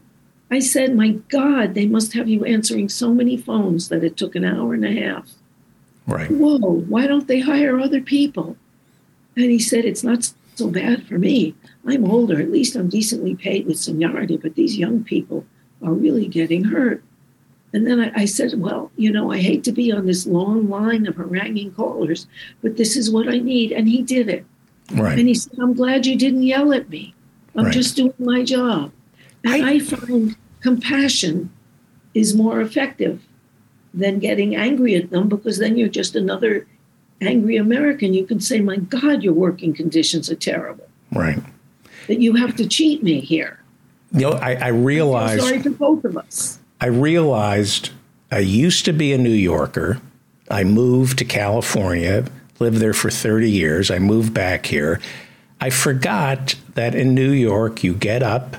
I 0.51 0.59
said, 0.59 0.95
My 0.95 1.13
God, 1.29 1.73
they 1.73 1.87
must 1.87 2.13
have 2.13 2.29
you 2.29 2.45
answering 2.45 2.89
so 2.89 3.11
many 3.11 3.37
phones 3.37 3.89
that 3.89 4.03
it 4.03 4.17
took 4.17 4.35
an 4.35 4.45
hour 4.45 4.75
and 4.75 4.85
a 4.85 4.93
half. 4.93 5.31
Right. 6.05 6.29
Whoa, 6.29 6.59
why 6.59 7.07
don't 7.07 7.27
they 7.27 7.39
hire 7.39 7.79
other 7.79 8.01
people? 8.01 8.55
And 9.35 9.45
he 9.45 9.57
said, 9.57 9.83
It's 9.83 10.03
not 10.03 10.31
so 10.53 10.69
bad 10.69 11.07
for 11.07 11.17
me. 11.17 11.55
I'm 11.87 12.05
older, 12.05 12.39
at 12.39 12.51
least 12.51 12.75
I'm 12.75 12.87
decently 12.87 13.33
paid 13.33 13.65
with 13.65 13.79
seniority, 13.79 14.37
but 14.37 14.53
these 14.53 14.77
young 14.77 15.03
people 15.03 15.43
are 15.81 15.91
really 15.91 16.27
getting 16.27 16.65
hurt. 16.65 17.03
And 17.73 17.87
then 17.87 17.99
I, 17.99 18.11
I, 18.21 18.25
said, 18.25 18.53
Well, 18.59 18.91
you 18.95 19.11
know, 19.11 19.31
I 19.31 19.39
hate 19.39 19.63
to 19.65 19.71
be 19.71 19.91
on 19.91 20.05
this 20.05 20.25
long 20.25 20.69
line 20.69 21.07
of 21.07 21.15
haranguing 21.15 21.73
callers, 21.73 22.27
but 22.61 22.77
this 22.77 22.95
is 22.95 23.09
what 23.09 23.27
I 23.27 23.39
need. 23.39 23.71
And 23.71 23.87
he 23.89 24.01
did 24.01 24.29
it. 24.29 24.45
Right. 24.91 25.17
And 25.17 25.27
he 25.27 25.33
said, 25.33 25.57
I'm 25.59 25.73
glad 25.73 26.05
you 26.05 26.15
didn't 26.15 26.43
yell 26.43 26.73
at 26.73 26.89
me. 26.89 27.15
I'm 27.55 27.65
right. 27.65 27.73
just 27.73 27.95
doing 27.95 28.13
my 28.19 28.43
job. 28.43 28.91
And 29.43 29.65
I, 29.65 29.73
I 29.73 29.79
find 29.79 30.35
compassion 30.61 31.51
is 32.13 32.35
more 32.35 32.61
effective 32.61 33.21
than 33.93 34.19
getting 34.19 34.55
angry 34.55 34.95
at 34.95 35.09
them 35.09 35.27
because 35.27 35.57
then 35.57 35.77
you're 35.77 35.89
just 35.89 36.15
another 36.15 36.67
angry 37.21 37.57
American. 37.57 38.13
You 38.13 38.25
can 38.25 38.39
say, 38.39 38.59
My 38.59 38.77
God, 38.77 39.23
your 39.23 39.33
working 39.33 39.73
conditions 39.73 40.29
are 40.29 40.35
terrible. 40.35 40.87
Right 41.11 41.39
that 42.07 42.19
you 42.19 42.35
have 42.35 42.55
to 42.57 42.67
cheat 42.67 43.03
me 43.03 43.19
here. 43.19 43.59
You 44.11 44.21
know, 44.21 44.31
I, 44.31 44.55
I 44.55 44.67
realized. 44.67 45.41
sorry 45.41 45.61
for 45.61 45.71
both 45.71 46.03
of 46.05 46.17
us. 46.17 46.59
I 46.83 46.87
realized 46.87 47.91
I 48.29 48.39
used 48.39 48.83
to 48.83 48.91
be 48.91 49.13
a 49.13 49.17
New 49.17 49.29
Yorker. 49.29 50.01
I 50.51 50.65
moved 50.65 51.19
to 51.19 51.23
California, 51.23 52.25
lived 52.59 52.79
there 52.79 52.93
for 52.93 53.09
30 53.09 53.49
years. 53.49 53.89
I 53.89 53.99
moved 53.99 54.33
back 54.33 54.65
here. 54.65 54.99
I 55.61 55.69
forgot 55.69 56.55
that 56.73 56.93
in 56.93 57.15
New 57.15 57.31
York, 57.31 57.85
you 57.85 57.93
get 57.93 58.21
up 58.21 58.57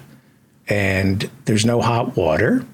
and 0.67 1.31
there's 1.45 1.67
no 1.67 1.83
hot 1.83 2.17
water, 2.17 2.65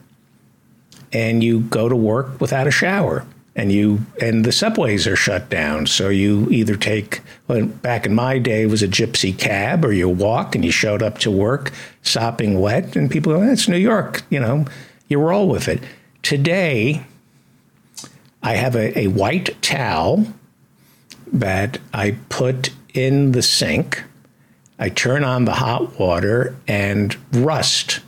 and 1.12 1.42
you 1.42 1.62
go 1.62 1.88
to 1.88 1.96
work 1.96 2.40
without 2.40 2.68
a 2.68 2.70
shower 2.70 3.26
and 3.56 3.72
you 3.72 4.06
and 4.20 4.44
the 4.44 4.52
subways 4.52 5.08
are 5.08 5.16
shut 5.16 5.48
down 5.50 5.84
so 5.84 6.08
you 6.10 6.48
either 6.50 6.76
take 6.76 7.22
well, 7.48 7.66
back 7.66 8.06
in 8.06 8.14
my 8.14 8.38
day 8.38 8.64
was 8.66 8.84
a 8.84 8.86
gypsy 8.86 9.36
cab 9.36 9.84
or 9.84 9.92
you 9.92 10.08
walk 10.08 10.54
and 10.54 10.64
you 10.64 10.70
showed 10.70 11.02
up 11.02 11.18
to 11.18 11.32
work 11.32 11.72
sopping 12.02 12.60
wet 12.60 12.94
and 12.94 13.10
people 13.10 13.32
go 13.32 13.40
that's 13.40 13.66
new 13.66 13.76
york 13.76 14.22
you 14.30 14.38
know 14.38 14.64
you 15.11 15.18
roll 15.18 15.49
with 15.49 15.68
it 15.68 15.83
today 16.23 17.05
i 18.42 18.55
have 18.55 18.75
a, 18.75 18.99
a 18.99 19.07
white 19.09 19.61
towel 19.61 20.25
that 21.27 21.79
i 21.92 22.12
put 22.31 22.70
in 22.94 23.33
the 23.33 23.42
sink 23.42 24.03
i 24.79 24.88
turn 24.88 25.23
on 25.23 25.44
the 25.44 25.53
hot 25.53 25.99
water 25.99 26.57
and 26.66 27.16
rust 27.33 28.01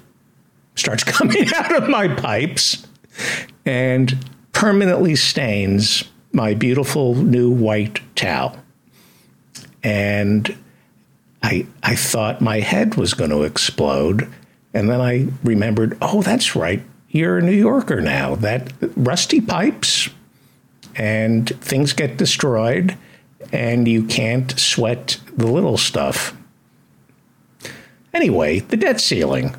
starts 0.75 1.05
coming 1.19 1.47
out 1.55 1.75
of 1.75 1.89
my 1.89 2.09
pipes 2.09 2.87
and 3.65 4.25
permanently 4.53 5.17
stains 5.17 6.05
my 6.33 6.55
beautiful 6.55 7.15
new 7.15 7.51
white 7.51 8.01
towel. 8.17 8.57
And 9.83 10.57
I, 11.43 11.67
I 11.83 11.97
thought 11.97 12.41
my 12.41 12.61
head 12.61 12.95
was 12.95 13.15
going 13.15 13.31
to 13.31 13.43
explode. 13.43 14.33
And 14.73 14.89
then 14.89 15.01
I 15.01 15.29
remembered, 15.43 15.99
oh, 16.01 16.23
that's 16.23 16.57
right. 16.57 16.83
You're 17.13 17.39
a 17.39 17.43
New 17.43 17.53
Yorker 17.53 18.01
now. 18.01 18.35
That 18.37 18.73
rusty 18.97 19.41
pipes 19.41 20.09
and 20.97 21.49
things 21.61 21.93
get 21.93 22.17
destroyed 22.17 22.97
and 23.53 23.87
you 23.87 24.05
can't 24.05 24.59
sweat 24.59 25.21
the 25.37 25.47
little 25.47 25.77
stuff. 25.77 26.35
Anyway, 28.15 28.61
the 28.61 28.79
debt 28.79 29.01
ceiling. 29.01 29.55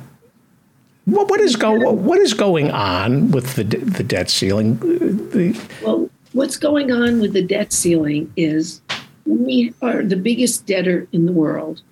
What, 1.04 1.28
what 1.28 1.40
is 1.40 1.54
go 1.54 1.92
what 1.92 2.18
is 2.18 2.34
going 2.34 2.70
on 2.70 3.30
with 3.30 3.54
the 3.54 3.64
the 3.64 4.02
debt 4.02 4.30
ceiling? 4.30 4.78
The, 4.78 5.60
well, 5.82 6.10
what's 6.32 6.56
going 6.56 6.90
on 6.90 7.20
with 7.20 7.34
the 7.34 7.42
debt 7.42 7.72
ceiling 7.72 8.32
is 8.36 8.80
we 9.26 9.74
are 9.82 10.02
the 10.02 10.16
biggest 10.16 10.66
debtor 10.66 11.06
in 11.12 11.26
the 11.26 11.32
world, 11.32 11.82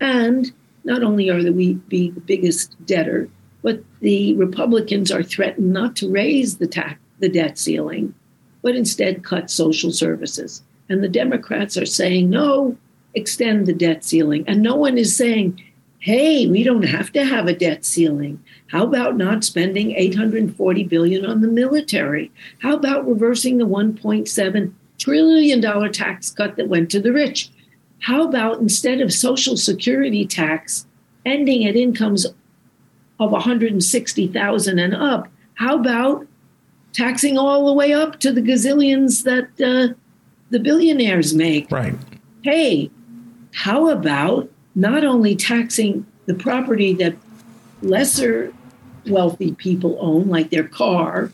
and 0.00 0.50
not 0.84 1.02
only 1.02 1.28
are 1.28 1.52
we 1.52 1.78
the 1.88 2.10
biggest 2.26 2.74
debtor, 2.86 3.28
but 3.62 3.82
the 4.00 4.34
Republicans 4.36 5.10
are 5.10 5.22
threatened 5.22 5.72
not 5.72 5.96
to 5.96 6.10
raise 6.10 6.58
the 6.58 6.66
tax 6.66 6.98
the 7.20 7.28
debt 7.28 7.58
ceiling, 7.58 8.14
but 8.62 8.76
instead 8.76 9.24
cut 9.24 9.50
social 9.50 9.90
services. 9.90 10.62
And 10.88 11.02
the 11.02 11.08
Democrats 11.08 11.76
are 11.76 11.86
saying 11.86 12.30
no, 12.30 12.76
extend 13.14 13.66
the 13.66 13.72
debt 13.72 14.04
ceiling, 14.04 14.44
and 14.46 14.62
no 14.62 14.76
one 14.76 14.96
is 14.96 15.16
saying 15.16 15.60
hey, 16.00 16.46
we 16.46 16.62
don't 16.62 16.84
have 16.84 17.12
to 17.12 17.24
have 17.24 17.46
a 17.46 17.52
debt 17.52 17.84
ceiling. 17.84 18.42
How 18.68 18.84
about 18.84 19.16
not 19.16 19.44
spending 19.44 19.92
840 19.92 20.84
billion 20.84 21.26
on 21.26 21.40
the 21.40 21.48
military? 21.48 22.30
How 22.60 22.74
about 22.74 23.08
reversing 23.08 23.58
the 23.58 23.66
1.7 23.66 24.72
trillion 24.98 25.60
dollar 25.60 25.88
tax 25.88 26.30
cut 26.30 26.56
that 26.56 26.68
went 26.68 26.90
to 26.90 27.00
the 27.00 27.12
rich? 27.12 27.50
How 28.00 28.22
about 28.22 28.60
instead 28.60 29.00
of 29.00 29.12
social 29.12 29.56
security 29.56 30.24
tax 30.24 30.86
ending 31.26 31.66
at 31.66 31.76
incomes 31.76 32.26
of 33.18 33.30
160,000 33.32 34.78
and 34.78 34.94
up, 34.94 35.28
how 35.54 35.76
about 35.76 36.26
taxing 36.92 37.36
all 37.36 37.66
the 37.66 37.72
way 37.72 37.92
up 37.92 38.20
to 38.20 38.32
the 38.32 38.40
gazillions 38.40 39.24
that 39.24 39.48
uh, 39.60 39.94
the 40.50 40.60
billionaires 40.60 41.34
make? 41.34 41.70
Right. 41.70 41.94
Hey, 42.42 42.90
how 43.52 43.88
about 43.88 44.48
not 44.74 45.04
only 45.04 45.34
taxing 45.34 46.06
the 46.26 46.34
property 46.34 46.92
that 46.94 47.16
lesser 47.82 48.52
wealthy 49.06 49.54
people 49.54 49.96
own, 50.00 50.28
like 50.28 50.50
their 50.50 50.68
car 50.68 51.32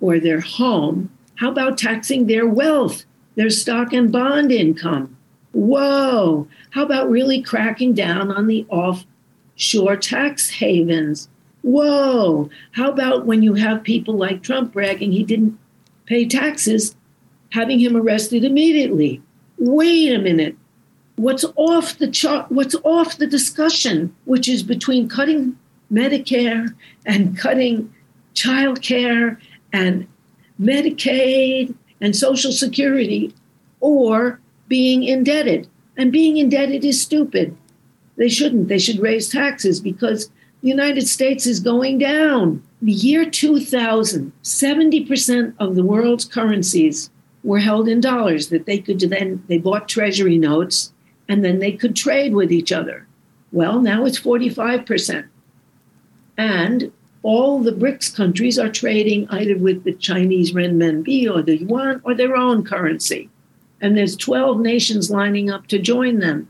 or 0.00 0.18
their 0.18 0.40
home. 0.40 1.10
How 1.36 1.50
about 1.50 1.78
taxing 1.78 2.26
their 2.26 2.46
wealth, 2.46 3.04
their 3.34 3.50
stock 3.50 3.92
and 3.92 4.10
bond 4.10 4.52
income? 4.52 5.16
Whoa. 5.52 6.48
How 6.70 6.84
about 6.84 7.10
really 7.10 7.42
cracking 7.42 7.94
down 7.94 8.30
on 8.30 8.46
the 8.46 8.66
offshore 9.56 9.96
tax 9.96 10.50
havens? 10.50 11.28
Whoa. 11.62 12.50
How 12.72 12.90
about 12.90 13.26
when 13.26 13.42
you 13.42 13.54
have 13.54 13.82
people 13.82 14.14
like 14.14 14.42
Trump 14.42 14.72
bragging 14.72 15.12
he 15.12 15.24
didn't 15.24 15.58
pay 16.04 16.26
taxes, 16.26 16.94
having 17.50 17.80
him 17.80 17.96
arrested 17.96 18.44
immediately? 18.44 19.22
Wait 19.58 20.12
a 20.12 20.18
minute. 20.18 20.56
What's 21.16 21.46
off 21.56 21.98
the 21.98 22.08
chart? 22.08 22.52
What's 22.52 22.76
off 22.84 23.16
the 23.16 23.26
discussion, 23.26 24.14
which 24.26 24.48
is 24.48 24.62
between 24.62 25.08
cutting 25.08 25.58
Medicare 25.90 26.74
and 27.06 27.38
cutting 27.38 27.92
child 28.34 28.82
care 28.82 29.40
and 29.72 30.06
Medicaid 30.60 31.74
and 32.02 32.14
Social 32.14 32.52
Security 32.52 33.34
or 33.80 34.38
being 34.68 35.04
indebted. 35.04 35.68
And 35.96 36.12
being 36.12 36.36
indebted 36.36 36.84
is 36.84 37.00
stupid. 37.00 37.56
They 38.16 38.28
shouldn't. 38.28 38.68
They 38.68 38.78
should 38.78 38.98
raise 38.98 39.28
taxes 39.28 39.80
because 39.80 40.30
the 40.62 40.68
United 40.68 41.06
States 41.06 41.46
is 41.46 41.60
going 41.60 41.98
down. 41.98 42.62
The 42.82 42.92
year 42.92 43.28
2000, 43.28 44.32
70% 44.42 45.54
of 45.58 45.74
the 45.74 45.84
world's 45.84 46.24
currencies 46.24 47.10
were 47.44 47.60
held 47.60 47.88
in 47.88 48.00
dollars 48.00 48.48
that 48.48 48.66
they 48.66 48.78
could 48.78 49.00
then, 49.00 49.44
they 49.48 49.58
bought 49.58 49.88
treasury 49.88 50.38
notes 50.38 50.92
and 51.28 51.44
then 51.44 51.58
they 51.58 51.72
could 51.72 51.94
trade 51.94 52.34
with 52.34 52.50
each 52.50 52.72
other. 52.72 53.06
Well, 53.52 53.80
now 53.80 54.04
it's 54.04 54.18
45%. 54.18 55.28
And 56.36 56.92
all 57.22 57.60
the 57.60 57.72
BRICS 57.72 58.14
countries 58.14 58.58
are 58.58 58.70
trading 58.70 59.28
either 59.30 59.56
with 59.56 59.84
the 59.84 59.92
Chinese 59.92 60.52
renminbi 60.52 61.28
or 61.28 61.42
the 61.42 61.58
yuan 61.58 62.00
or 62.04 62.14
their 62.14 62.36
own 62.36 62.64
currency. 62.64 63.28
And 63.80 63.96
there's 63.96 64.16
12 64.16 64.60
nations 64.60 65.10
lining 65.10 65.50
up 65.50 65.66
to 65.68 65.78
join 65.78 66.18
them. 66.18 66.48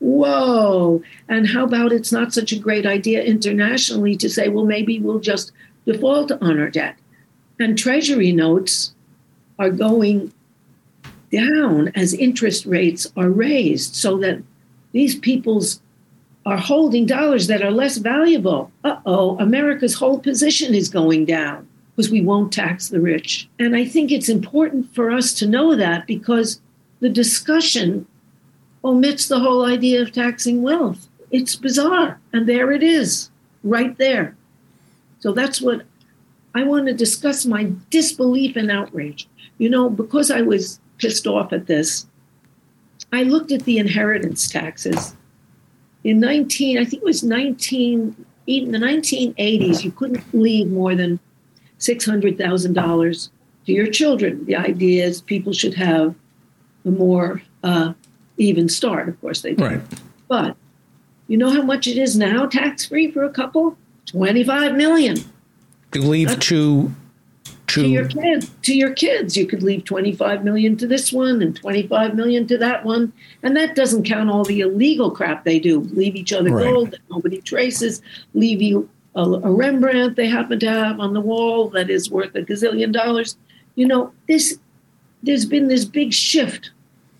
Whoa. 0.00 1.02
And 1.28 1.46
how 1.46 1.64
about 1.64 1.92
it's 1.92 2.10
not 2.10 2.34
such 2.34 2.52
a 2.52 2.58
great 2.58 2.86
idea 2.86 3.22
internationally 3.22 4.16
to 4.16 4.28
say, 4.28 4.48
well, 4.48 4.64
maybe 4.64 4.98
we'll 4.98 5.20
just 5.20 5.52
default 5.86 6.32
on 6.32 6.58
our 6.58 6.70
debt? 6.70 6.96
And 7.58 7.78
treasury 7.78 8.32
notes 8.32 8.94
are 9.58 9.70
going 9.70 10.32
down 11.30 11.88
as 11.94 12.14
interest 12.14 12.66
rates 12.66 13.06
are 13.16 13.30
raised 13.30 13.94
so 13.94 14.18
that 14.18 14.42
these 14.92 15.14
people's 15.14 15.80
are 16.46 16.56
holding 16.56 17.04
dollars 17.04 17.46
that 17.46 17.62
are 17.62 17.70
less 17.70 17.98
valuable. 17.98 18.72
Uh 18.82 18.96
oh, 19.04 19.38
America's 19.38 19.94
whole 19.94 20.18
position 20.18 20.74
is 20.74 20.88
going 20.88 21.26
down 21.26 21.68
because 21.94 22.10
we 22.10 22.22
won't 22.22 22.52
tax 22.52 22.88
the 22.88 23.00
rich. 23.00 23.48
And 23.58 23.76
I 23.76 23.84
think 23.84 24.10
it's 24.10 24.30
important 24.30 24.92
for 24.94 25.10
us 25.10 25.34
to 25.34 25.46
know 25.46 25.76
that 25.76 26.06
because 26.06 26.60
the 27.00 27.10
discussion 27.10 28.06
omits 28.84 29.28
the 29.28 29.40
whole 29.40 29.64
idea 29.64 30.02
of 30.02 30.12
taxing 30.12 30.62
wealth. 30.62 31.08
It's 31.30 31.56
bizarre. 31.56 32.20
And 32.32 32.48
there 32.48 32.72
it 32.72 32.82
is, 32.82 33.30
right 33.62 33.96
there. 33.98 34.36
So 35.20 35.32
that's 35.32 35.60
what 35.60 35.82
I 36.54 36.64
want 36.64 36.86
to 36.86 36.94
discuss 36.94 37.46
my 37.46 37.72
disbelief 37.90 38.56
and 38.56 38.70
outrage. 38.70 39.28
You 39.58 39.68
know, 39.68 39.90
because 39.90 40.30
I 40.30 40.40
was 40.40 40.80
pissed 40.98 41.26
off 41.26 41.52
at 41.52 41.66
this, 41.66 42.06
I 43.12 43.24
looked 43.24 43.52
at 43.52 43.64
the 43.64 43.78
inheritance 43.78 44.48
taxes 44.48 45.14
in 46.04 46.20
19, 46.20 46.78
I 46.78 46.84
think 46.84 47.02
it 47.02 47.06
was 47.06 47.22
19, 47.22 48.24
in 48.46 48.72
the 48.72 48.78
1980s, 48.78 49.84
you 49.84 49.90
couldn't 49.92 50.24
leave 50.32 50.68
more 50.68 50.94
than 50.94 51.20
$600,000 51.78 53.30
to 53.66 53.72
your 53.72 53.86
children. 53.88 54.44
The 54.46 54.56
idea 54.56 55.04
is 55.04 55.20
people 55.20 55.52
should 55.52 55.74
have 55.74 56.14
a 56.84 56.90
more 56.90 57.42
uh, 57.62 57.92
even 58.40 58.68
start. 58.68 59.08
Of 59.08 59.20
course, 59.20 59.42
they 59.42 59.54
do. 59.54 59.64
Right. 59.64 59.80
But 60.28 60.56
you 61.28 61.36
know 61.36 61.50
how 61.50 61.62
much 61.62 61.86
it 61.86 61.96
is 61.96 62.16
now 62.16 62.46
tax 62.46 62.86
free 62.86 63.10
for 63.10 63.22
a 63.22 63.30
couple? 63.30 63.76
25 64.06 64.74
million. 64.74 65.18
You 65.94 66.02
leave 66.02 66.28
That's, 66.28 66.46
to 66.48 66.92
to, 67.70 67.82
to 67.82 67.88
your 67.88 68.08
kids 68.08 68.50
to 68.62 68.74
your 68.74 68.92
kids 68.92 69.36
you 69.36 69.46
could 69.46 69.62
leave 69.62 69.84
25 69.84 70.42
million 70.42 70.76
to 70.76 70.88
this 70.88 71.12
one 71.12 71.40
and 71.40 71.54
25 71.54 72.16
million 72.16 72.44
to 72.48 72.58
that 72.58 72.84
one 72.84 73.12
and 73.44 73.56
that 73.56 73.76
doesn't 73.76 74.02
count 74.02 74.28
all 74.28 74.42
the 74.42 74.60
illegal 74.60 75.10
crap 75.12 75.44
they 75.44 75.60
do 75.60 75.80
leave 75.80 76.16
each 76.16 76.32
other 76.32 76.50
right. 76.50 76.64
gold 76.64 76.90
that 76.90 77.00
nobody 77.10 77.40
traces 77.40 78.02
leave 78.34 78.60
you 78.60 78.88
a, 79.14 79.20
a, 79.22 79.52
rembrandt 79.52 80.16
they 80.16 80.26
happen 80.26 80.58
to 80.58 80.68
have 80.68 80.98
on 80.98 81.12
the 81.12 81.20
wall 81.20 81.68
that 81.68 81.90
is 81.90 82.10
worth 82.10 82.34
a 82.34 82.42
gazillion 82.42 82.92
dollars 82.92 83.36
you 83.76 83.86
know 83.86 84.12
this 84.26 84.58
there's 85.22 85.46
been 85.46 85.68
this 85.68 85.84
big 85.84 86.12
shift 86.12 86.72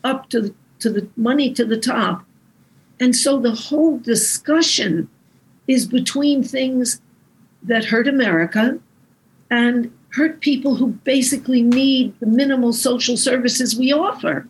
up 0.02 0.28
to 0.30 0.40
the, 0.40 0.54
to 0.80 0.90
the 0.90 1.08
money 1.16 1.52
to 1.52 1.64
the 1.64 1.78
top 1.78 2.24
and 2.98 3.14
so 3.14 3.38
the 3.38 3.54
whole 3.54 3.98
discussion 3.98 5.08
is 5.66 5.86
between 5.86 6.42
things 6.42 7.00
that 7.62 7.84
hurt 7.86 8.08
america 8.08 8.78
and 9.50 9.92
hurt 10.10 10.40
people 10.40 10.76
who 10.76 10.88
basically 10.88 11.62
need 11.62 12.18
the 12.20 12.26
minimal 12.26 12.72
social 12.72 13.16
services 13.16 13.78
we 13.78 13.92
offer, 13.92 14.46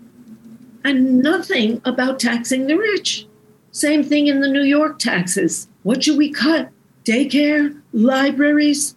and 0.85 1.23
nothing 1.23 1.81
about 1.85 2.19
taxing 2.19 2.67
the 2.67 2.77
rich. 2.77 3.27
Same 3.73 4.03
thing 4.03 4.27
in 4.27 4.41
the 4.41 4.49
New 4.49 4.63
York 4.63 4.99
taxes. 4.99 5.69
What 5.83 6.03
should 6.03 6.17
we 6.17 6.33
cut? 6.33 6.71
Daycare? 7.05 7.81
Libraries? 7.93 8.97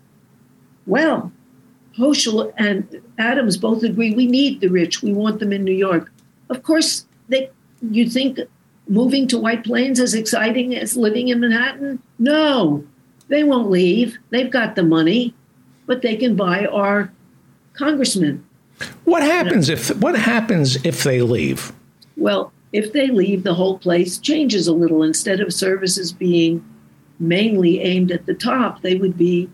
Well, 0.88 1.32
Hochul 1.98 2.52
and 2.58 3.02
Adams 3.18 3.58
both 3.58 3.84
agree 3.84 4.14
we 4.14 4.26
need 4.26 4.62
the 4.62 4.70
rich. 4.70 5.04
We 5.04 5.14
want 5.14 5.40
them 5.40 5.54
in 5.54 5.64
New 5.64 5.74
York. 5.74 6.12
Of 6.50 6.64
course, 6.64 7.06
they 7.30 7.50
you 7.82 8.10
think 8.10 8.40
moving 8.88 9.28
to 9.28 9.38
White 9.38 9.64
Plains 9.64 10.00
is 10.00 10.14
exciting 10.14 10.76
as 10.76 10.98
living 10.98 11.30
in 11.30 11.40
Manhattan? 11.40 12.02
No, 12.20 12.86
they 13.28 13.44
won't 13.44 13.70
leave. 13.70 14.18
They've 14.30 14.52
got 14.52 14.76
the 14.76 14.84
money 14.84 15.34
but 15.86 16.02
they 16.02 16.16
can 16.16 16.36
buy 16.36 16.66
our 16.66 17.12
congressmen. 17.74 18.46
What 19.06 19.24
happens 19.24 19.70
if 19.70 19.96
what 19.98 20.18
happens 20.18 20.84
if 20.86 21.04
they 21.04 21.22
leave? 21.22 21.72
Well, 22.18 22.52
if 22.72 22.94
they 22.94 23.08
leave, 23.08 23.44
the 23.44 23.54
whole 23.54 23.78
place 23.78 24.18
changes 24.18 24.68
a 24.68 24.74
little. 24.74 25.04
Instead 25.04 25.40
of 25.40 25.54
services 25.54 26.12
being 26.12 26.64
mainly 27.20 27.80
aimed 27.82 28.12
at 28.12 28.26
the 28.26 28.34
top, 28.34 28.82
they 28.82 28.96
would 28.96 29.18
be 29.18 29.50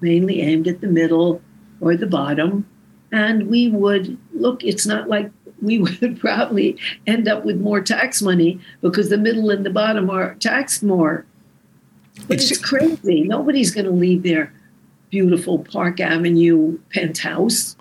mainly 0.00 0.40
aimed 0.42 0.68
at 0.68 0.80
the 0.80 0.86
middle 0.86 1.40
or 1.80 1.96
the 1.96 2.06
bottom. 2.06 2.66
And 3.12 3.48
we 3.48 3.70
would 3.70 4.18
look, 4.32 4.64
it's 4.64 4.86
not 4.86 5.08
like 5.08 5.30
we 5.64 5.78
would 6.00 6.20
probably 6.20 6.76
end 7.06 7.28
up 7.28 7.44
with 7.44 7.60
more 7.60 7.80
tax 7.80 8.22
money 8.22 8.60
because 8.80 9.10
the 9.10 9.18
middle 9.18 9.50
and 9.50 9.64
the 9.64 9.70
bottom 9.70 10.10
are 10.10 10.34
taxed 10.36 10.82
more. 10.82 11.24
But 12.28 12.36
it's, 12.36 12.50
it's 12.50 12.60
crazy. 12.60 13.22
Nobody's 13.22 13.72
going 13.72 13.86
to 13.86 13.90
leave 13.90 14.22
their 14.22 14.52
beautiful 15.10 15.58
Park 15.58 16.00
Avenue 16.00 16.78
penthouse. 16.90 17.76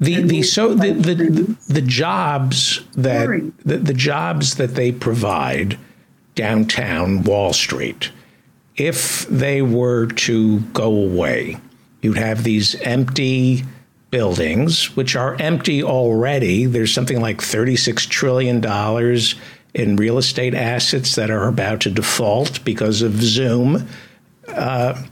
The 0.00 0.22
the 0.22 0.42
so 0.42 0.74
the, 0.74 0.92
the 0.92 1.14
the, 1.14 1.56
the 1.68 1.80
jobs 1.80 2.80
that 2.94 3.28
the, 3.64 3.78
the 3.78 3.94
jobs 3.94 4.56
that 4.56 4.74
they 4.74 4.90
provide 4.90 5.78
downtown 6.34 7.22
Wall 7.22 7.52
Street, 7.52 8.10
if 8.76 9.26
they 9.28 9.62
were 9.62 10.06
to 10.06 10.58
go 10.72 10.86
away, 10.86 11.58
you'd 12.00 12.18
have 12.18 12.42
these 12.42 12.74
empty 12.80 13.62
buildings, 14.12 14.94
which 14.94 15.16
are 15.16 15.34
empty 15.40 15.82
already. 15.82 16.66
There's 16.66 16.94
something 16.94 17.20
like 17.20 17.38
$36 17.38 18.08
trillion 18.08 18.62
in 19.74 19.96
real 19.96 20.18
estate 20.18 20.54
assets 20.54 21.16
that 21.16 21.30
are 21.30 21.48
about 21.48 21.80
to 21.80 21.90
default 21.90 22.62
because 22.64 23.02
of 23.02 23.14
Zoom. 23.14 23.88
Uh, 24.46 25.02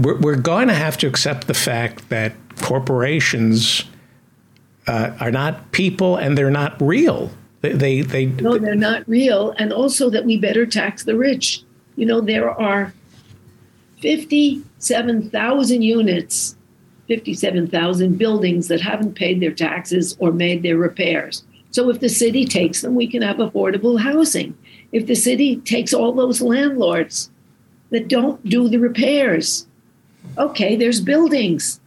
we're, 0.00 0.18
we're 0.20 0.36
going 0.36 0.68
to 0.68 0.74
have 0.74 0.96
to 0.98 1.08
accept 1.08 1.48
the 1.48 1.54
fact 1.54 2.08
that 2.08 2.32
corporations 2.60 3.84
uh, 4.86 5.16
are 5.20 5.32
not 5.32 5.72
people 5.72 6.16
and 6.16 6.38
they're 6.38 6.50
not 6.50 6.80
real. 6.80 7.30
They, 7.60 7.72
they, 7.72 8.00
they, 8.02 8.26
no, 8.26 8.56
they're 8.56 8.74
not 8.74 9.08
real, 9.08 9.50
and 9.58 9.72
also 9.72 10.10
that 10.10 10.24
we 10.24 10.36
better 10.36 10.66
tax 10.66 11.04
the 11.04 11.16
rich. 11.16 11.62
You 11.94 12.06
know, 12.06 12.20
there 12.20 12.50
are 12.50 12.92
57,000 14.00 15.82
units, 15.82 16.56
57,000 17.12 18.16
buildings 18.16 18.68
that 18.68 18.80
haven't 18.80 19.16
paid 19.16 19.38
their 19.38 19.52
taxes 19.52 20.16
or 20.18 20.32
made 20.32 20.62
their 20.62 20.78
repairs. 20.78 21.44
So 21.70 21.90
if 21.90 22.00
the 22.00 22.08
city 22.08 22.46
takes 22.46 22.80
them, 22.80 22.94
we 22.94 23.06
can 23.06 23.20
have 23.20 23.36
affordable 23.36 24.00
housing. 24.00 24.56
If 24.92 25.06
the 25.06 25.14
city 25.14 25.56
takes 25.56 25.92
all 25.92 26.14
those 26.14 26.40
landlords 26.40 27.30
that 27.90 28.08
don't 28.08 28.42
do 28.48 28.66
the 28.66 28.78
repairs, 28.78 29.66
okay, 30.38 30.74
there's 30.74 31.02
buildings 31.02 31.80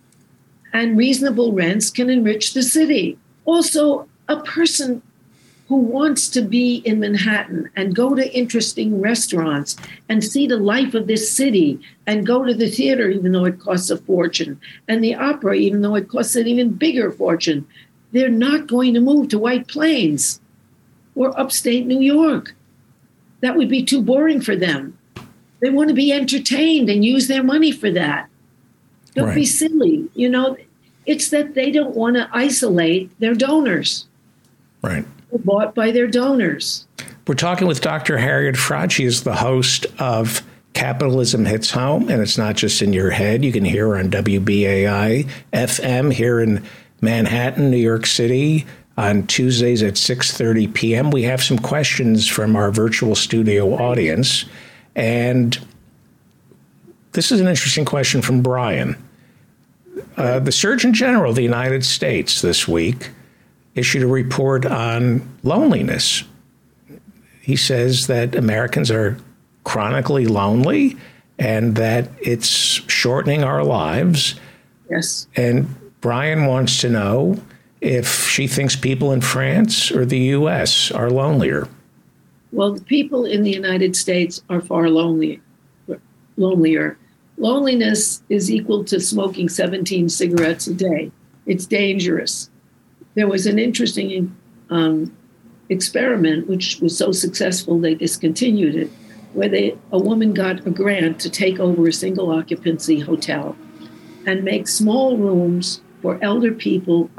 and 0.74 0.96
reasonable 0.96 1.54
rents 1.54 1.90
can 1.90 2.12
enrich 2.12 2.54
the 2.54 2.62
city. 2.62 3.18
Also, 3.46 4.08
a 4.28 4.38
person 4.44 5.02
who 5.68 5.78
wants 5.78 6.30
to 6.30 6.42
be 6.42 6.78
in 6.86 7.00
Manhattan 7.00 7.70
and 7.76 7.96
go 7.96 8.14
to 8.14 8.38
interesting 8.38 9.02
restaurants 9.02 9.76
and 10.10 10.24
see 10.24 10.46
the 10.46 10.58
life 10.58 10.94
of 10.94 11.08
this 11.08 11.32
city 11.32 11.80
and 12.06 12.26
go 12.26 12.46
to 12.46 12.54
the 12.54 12.70
theater, 12.70 13.10
even 13.10 13.32
though 13.32 13.46
it 13.46 13.60
costs 13.60 13.90
a 13.90 13.98
fortune, 13.98 14.60
and 14.88 15.04
the 15.04 15.16
opera, 15.16 15.56
even 15.56 15.82
though 15.82 15.96
it 15.96 16.08
costs 16.08 16.36
an 16.36 16.48
even 16.48 16.74
bigger 16.74 17.12
fortune, 17.12 17.68
they're 18.12 18.30
not 18.30 18.68
going 18.68 18.94
to 18.94 19.00
move 19.00 19.30
to 19.30 19.40
White 19.40 19.68
Plains 19.68 20.40
or 21.16 21.38
upstate 21.40 21.88
New 21.88 22.00
York. 22.00 22.54
That 23.42 23.56
would 23.56 23.70
be 23.70 23.84
too 23.84 24.02
boring 24.02 24.42
for 24.42 24.56
them. 24.56 24.98
They 25.62 25.72
want 25.72 25.90
to 25.90 25.96
be 25.96 26.12
entertained 26.12 26.90
and 26.90 27.04
use 27.04 27.28
their 27.28 27.44
money 27.44 27.72
for 27.72 27.90
that. 27.92 28.30
Don't 29.16 29.30
right. 29.30 29.36
be 29.36 29.46
silly. 29.46 30.10
You 30.14 30.30
know, 30.30 30.58
it's 31.08 31.30
that 31.30 31.56
they 31.56 31.72
don't 31.72 31.96
want 31.96 32.18
to 32.18 32.30
isolate 32.32 33.20
their 33.20 33.34
donors. 33.34 34.06
Right 34.84 35.06
bought 35.38 35.76
by 35.76 35.92
their 35.92 36.08
donors. 36.08 36.88
We're 37.28 37.36
talking 37.36 37.68
with 37.68 37.82
Dr. 37.82 38.18
Harriet 38.18 38.56
Fraad. 38.56 38.92
She 38.92 39.06
is 39.06 39.24
the 39.24 39.36
host 39.36 39.86
of 40.00 40.44
Capitalism 40.74 41.46
Hits 41.46 41.72
Home, 41.72 42.10
and 42.10 42.22
it's 42.22 42.38
not 42.38 42.56
just 42.56 42.82
in 42.82 42.94
your 42.94 43.10
head. 43.10 43.44
You 43.44 43.52
can 43.52 43.66
hear 43.66 43.88
her 43.88 43.98
on 43.98 44.12
WBAI 44.12 45.28
FM 45.54 46.14
here 46.14 46.40
in 46.40 46.64
Manhattan, 47.02 47.72
New 47.72 47.78
York 47.78 48.06
City 48.06 48.66
on 48.98 49.26
Tuesdays 49.28 49.84
at 49.84 49.94
6:30 49.96 50.74
p.m. 50.74 51.12
We 51.12 51.24
have 51.24 51.44
some 51.44 51.58
questions 51.58 52.28
from 52.28 52.56
our 52.56 52.72
virtual 52.72 53.16
studio 53.16 53.74
audience, 53.74 54.46
and 54.96 55.58
this 57.14 57.32
is 57.32 57.40
an 57.40 57.48
interesting 57.48 57.86
question 57.86 58.22
from 58.22 58.42
Brian. 58.42 59.02
Uh, 60.18 60.40
the 60.40 60.52
Surgeon 60.52 60.94
General 60.94 61.32
of 61.32 61.36
the 61.36 61.42
United 61.42 61.86
States 61.86 62.42
this 62.42 62.68
week 62.68 63.10
issued 63.76 64.04
a 64.04 64.08
report 64.08 64.66
on 64.66 65.28
loneliness. 65.44 66.24
He 67.42 67.56
says 67.56 68.08
that 68.08 68.36
Americans 68.36 68.90
are 68.90 69.18
chronically 69.64 70.26
lonely 70.26 70.98
and 71.38 71.76
that 71.76 72.10
it's 72.22 72.48
shortening 72.48 73.44
our 73.44 73.64
lives. 73.64 74.36
Yes. 74.90 75.28
And 75.36 75.76
Brian 76.02 76.46
wants 76.46 76.82
to 76.82 76.90
know 76.90 77.42
if 77.82 78.28
she 78.30 78.48
thinks 78.48 78.76
people 78.76 79.12
in 79.12 79.22
France 79.22 79.92
or 79.92 80.06
the 80.06 80.18
US 80.18 80.92
are 80.92 81.10
lonelier. 81.10 81.68
Well, 82.52 82.74
the 82.74 82.82
people 82.82 83.26
in 83.26 83.44
the 83.44 83.52
United 83.52 83.96
States 83.96 84.42
are 84.50 84.62
far 84.62 84.90
lonely, 84.90 85.42
lonelier. 86.38 86.98
Loneliness 87.38 88.24
is 88.30 88.50
equal 88.50 88.86
to 88.86 89.00
smoking 89.02 89.50
17 89.50 90.08
cigarettes 90.08 90.68
a 90.68 90.74
day. 90.74 91.12
It's 91.46 91.66
dangerous 91.66 92.50
there 93.16 93.28
was 93.28 93.48
an 93.48 93.58
interesting 93.58 94.36
um, 94.70 95.16
experiment, 95.70 96.48
which 96.48 96.80
was 96.80 96.98
so 96.98 97.12
successful 97.12 97.80
they 97.80 97.96
discontinued 97.96 98.76
it, 98.76 98.92
where 99.34 99.50
they, 99.50 99.78
a 99.92 99.98
woman 99.98 100.34
got 100.34 100.66
a 100.68 100.70
grant 100.70 101.20
to 101.22 101.30
take 101.30 101.60
over 101.60 101.88
a 101.88 101.94
single 101.94 102.32
occupancy 102.32 103.00
hotel 103.00 103.56
and 104.28 104.44
make 104.44 104.68
small 104.68 105.18
rooms 105.18 105.82
for 106.02 106.20
elder 106.22 106.52
people 106.52 107.10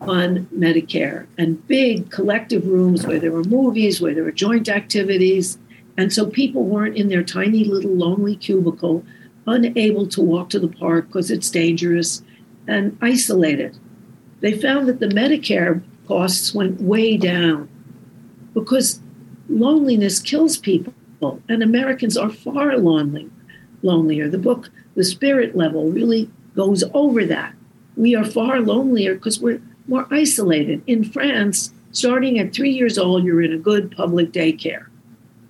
on 0.00 0.46
Medicare 0.46 1.26
and 1.38 1.66
big 1.68 2.10
collective 2.10 2.66
rooms 2.66 3.06
where 3.06 3.18
there 3.18 3.32
were 3.32 3.44
movies, 3.44 4.00
where 4.00 4.14
there 4.14 4.24
were 4.24 4.32
joint 4.32 4.68
activities. 4.68 5.58
And 5.96 6.12
so 6.12 6.26
people 6.26 6.64
weren't 6.64 6.96
in 6.96 7.08
their 7.08 7.22
tiny 7.22 7.64
little 7.64 7.94
lonely 7.94 8.36
cubicle, 8.36 9.04
unable 9.46 10.06
to 10.08 10.22
walk 10.22 10.48
to 10.50 10.58
the 10.58 10.68
park 10.68 11.08
because 11.08 11.30
it's 11.30 11.50
dangerous 11.50 12.22
and 12.66 12.96
isolated 13.02 13.76
they 14.40 14.58
found 14.58 14.88
that 14.88 15.00
the 15.00 15.06
Medicare 15.06 15.82
costs 16.06 16.54
went 16.54 16.80
way 16.80 17.16
down 17.16 17.68
because 18.54 19.00
loneliness 19.48 20.18
kills 20.18 20.56
people, 20.56 20.94
and 21.48 21.62
Americans 21.62 22.16
are 22.16 22.30
far 22.30 22.76
lonely, 22.78 23.28
lonelier. 23.82 24.28
The 24.28 24.38
book, 24.38 24.70
The 24.94 25.04
Spirit 25.04 25.56
Level, 25.56 25.90
really 25.90 26.30
goes 26.56 26.84
over 26.94 27.24
that. 27.26 27.54
We 27.96 28.14
are 28.14 28.24
far 28.24 28.60
lonelier 28.60 29.14
because 29.14 29.40
we're 29.40 29.62
more 29.86 30.06
isolated. 30.10 30.82
In 30.86 31.04
France, 31.04 31.72
starting 31.92 32.38
at 32.38 32.52
three 32.52 32.70
years 32.70 32.98
old, 32.98 33.24
you're 33.24 33.42
in 33.42 33.52
a 33.52 33.58
good 33.58 33.94
public 33.96 34.32
daycare. 34.32 34.86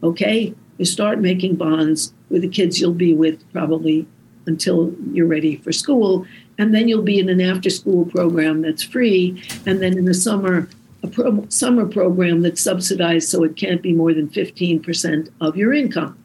Okay? 0.03 0.55
You 0.79 0.85
start 0.85 1.20
making 1.20 1.57
bonds 1.57 2.12
with 2.31 2.42
the 2.42 2.48
kids 2.48 2.81
you'll 2.81 2.94
be 2.94 3.14
with 3.14 3.50
probably 3.53 4.07
until 4.46 4.94
you're 5.12 5.26
ready 5.26 5.57
for 5.57 5.72
school 5.72 6.26
and 6.61 6.75
then 6.75 6.88
you'll 6.88 7.01
be 7.01 7.18
in 7.18 7.31
an 7.31 7.40
after 7.40 7.70
school 7.70 8.05
program 8.05 8.61
that's 8.61 8.83
free 8.83 9.42
and 9.64 9.81
then 9.81 9.96
in 9.96 10.05
the 10.05 10.12
summer 10.12 10.68
a 11.03 11.09
pro- 11.09 11.49
summer 11.49 11.87
program 11.87 12.42
that's 12.42 12.61
subsidized 12.61 13.31
so 13.31 13.42
it 13.44 13.57
can't 13.57 13.81
be 13.81 13.94
more 13.94 14.12
than 14.12 14.29
15% 14.29 15.31
of 15.40 15.57
your 15.57 15.73
income. 15.73 16.23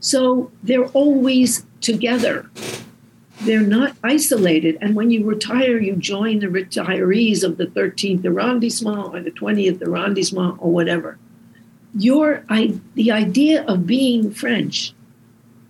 So 0.00 0.50
they're 0.64 0.88
always 0.88 1.64
together. 1.80 2.50
They're 3.42 3.60
not 3.60 3.94
isolated 4.02 4.78
and 4.80 4.96
when 4.96 5.12
you 5.12 5.24
retire 5.24 5.78
you 5.78 5.94
join 5.94 6.40
the 6.40 6.48
retirees 6.48 7.44
of 7.44 7.56
the 7.56 7.66
13th 7.66 8.24
arrondissement 8.24 9.14
or 9.14 9.20
the 9.20 9.30
20th 9.30 9.80
arrondissement 9.80 10.56
or 10.58 10.72
whatever. 10.72 11.18
Your 11.94 12.44
I, 12.48 12.80
the 12.96 13.12
idea 13.12 13.64
of 13.66 13.86
being 13.86 14.32
french 14.32 14.92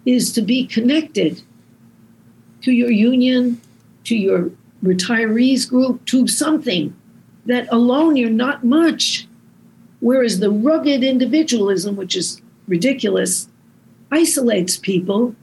is 0.06 0.32
to 0.32 0.40
be 0.40 0.66
connected 0.66 1.42
to 2.62 2.72
your 2.72 2.90
union 2.90 3.60
to 4.08 4.16
your 4.16 4.50
retirees 4.82 5.68
group, 5.68 6.04
to 6.06 6.26
something 6.26 6.96
that 7.46 7.66
alone 7.72 8.16
you're 8.16 8.30
not 8.30 8.64
much. 8.64 9.26
Whereas 10.00 10.38
the 10.38 10.50
rugged 10.50 11.02
individualism, 11.02 11.96
which 11.96 12.16
is 12.16 12.40
ridiculous, 12.66 13.48
isolates 14.10 14.76
people. 14.76 15.34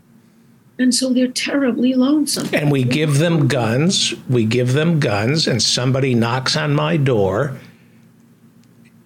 And 0.80 0.94
so 0.94 1.14
they're 1.14 1.28
terribly 1.28 1.94
lonesome. 1.94 2.50
And 2.54 2.72
we 2.72 2.84
give 2.84 3.18
them 3.20 3.48
guns. 3.48 4.14
We 4.30 4.46
give 4.46 4.74
them 4.74 5.00
guns, 5.00 5.48
and 5.48 5.62
somebody 5.62 6.16
knocks 6.16 6.58
on 6.58 6.74
my 6.74 6.98
door. 6.98 7.58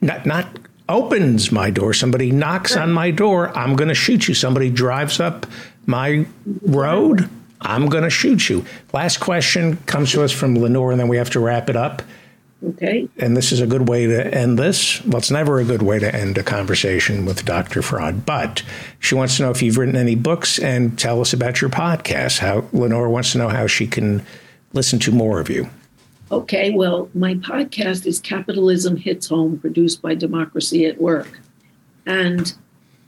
Not, 0.02 0.26
not 0.26 0.60
opens 0.88 1.52
my 1.52 1.70
door. 1.70 1.94
Somebody 1.94 2.32
knocks 2.32 2.76
on 2.76 2.92
my 2.92 3.12
door. 3.12 3.56
I'm 3.58 3.76
going 3.76 3.90
to 3.90 3.96
shoot 3.96 4.28
you. 4.28 4.34
Somebody 4.34 4.70
drives 4.70 5.20
up 5.20 5.46
my 5.86 6.26
road. 6.62 7.30
I'm 7.62 7.88
going 7.88 8.04
to 8.04 8.10
shoot 8.10 8.50
you. 8.50 8.66
Last 8.94 9.20
question 9.20 9.78
comes 9.86 10.12
to 10.14 10.24
us 10.24 10.32
from 10.32 10.56
Lenore, 10.56 10.92
and 10.92 11.00
then 11.00 11.08
we 11.08 11.18
have 11.18 11.30
to 11.32 11.40
wrap 11.40 11.70
it 11.70 11.76
up. 11.76 12.02
Okay. 12.64 13.08
And 13.18 13.38
this 13.38 13.52
is 13.52 13.62
a 13.62 13.68
good 13.68 13.88
way 13.88 14.06
to 14.06 14.34
end 14.34 14.60
this. 14.60 15.04
Well, 15.06 15.18
it's 15.18 15.32
never 15.32 15.60
a 15.60 15.64
good 15.64 15.82
way 15.82 15.98
to 16.00 16.14
end 16.14 16.38
a 16.38 16.44
conversation 16.44 17.26
with 17.26 17.46
Dr. 17.46 17.82
Fraad, 17.82 18.26
but 18.26 18.64
she 19.00 19.16
wants 19.16 19.38
to 19.38 19.44
know 19.44 19.50
if 19.50 19.62
you've 19.62 19.78
written 19.78 19.96
any 19.96 20.16
books 20.16 20.60
and 20.60 21.00
tell 21.00 21.22
us 21.22 21.32
about 21.32 21.62
your 21.62 21.70
podcast. 21.70 22.40
How 22.40 22.66
Lenore 22.74 23.10
wants 23.10 23.32
to 23.32 23.38
know 23.38 23.48
how 23.48 23.68
she 23.68 23.88
can 23.88 24.26
listen 24.74 25.00
to 25.00 25.12
more 25.12 25.40
of 25.40 25.50
you. 25.50 25.70
Okay, 26.32 26.72
well, 26.72 27.10
my 27.14 27.36
podcast 27.36 28.06
is 28.06 28.20
Capitalism 28.20 28.98
Hits 28.98 29.28
Home, 29.28 29.58
produced 29.58 30.02
by 30.02 30.14
Democracy 30.14 30.86
at 30.86 31.00
Work. 31.00 31.40
And 32.06 32.54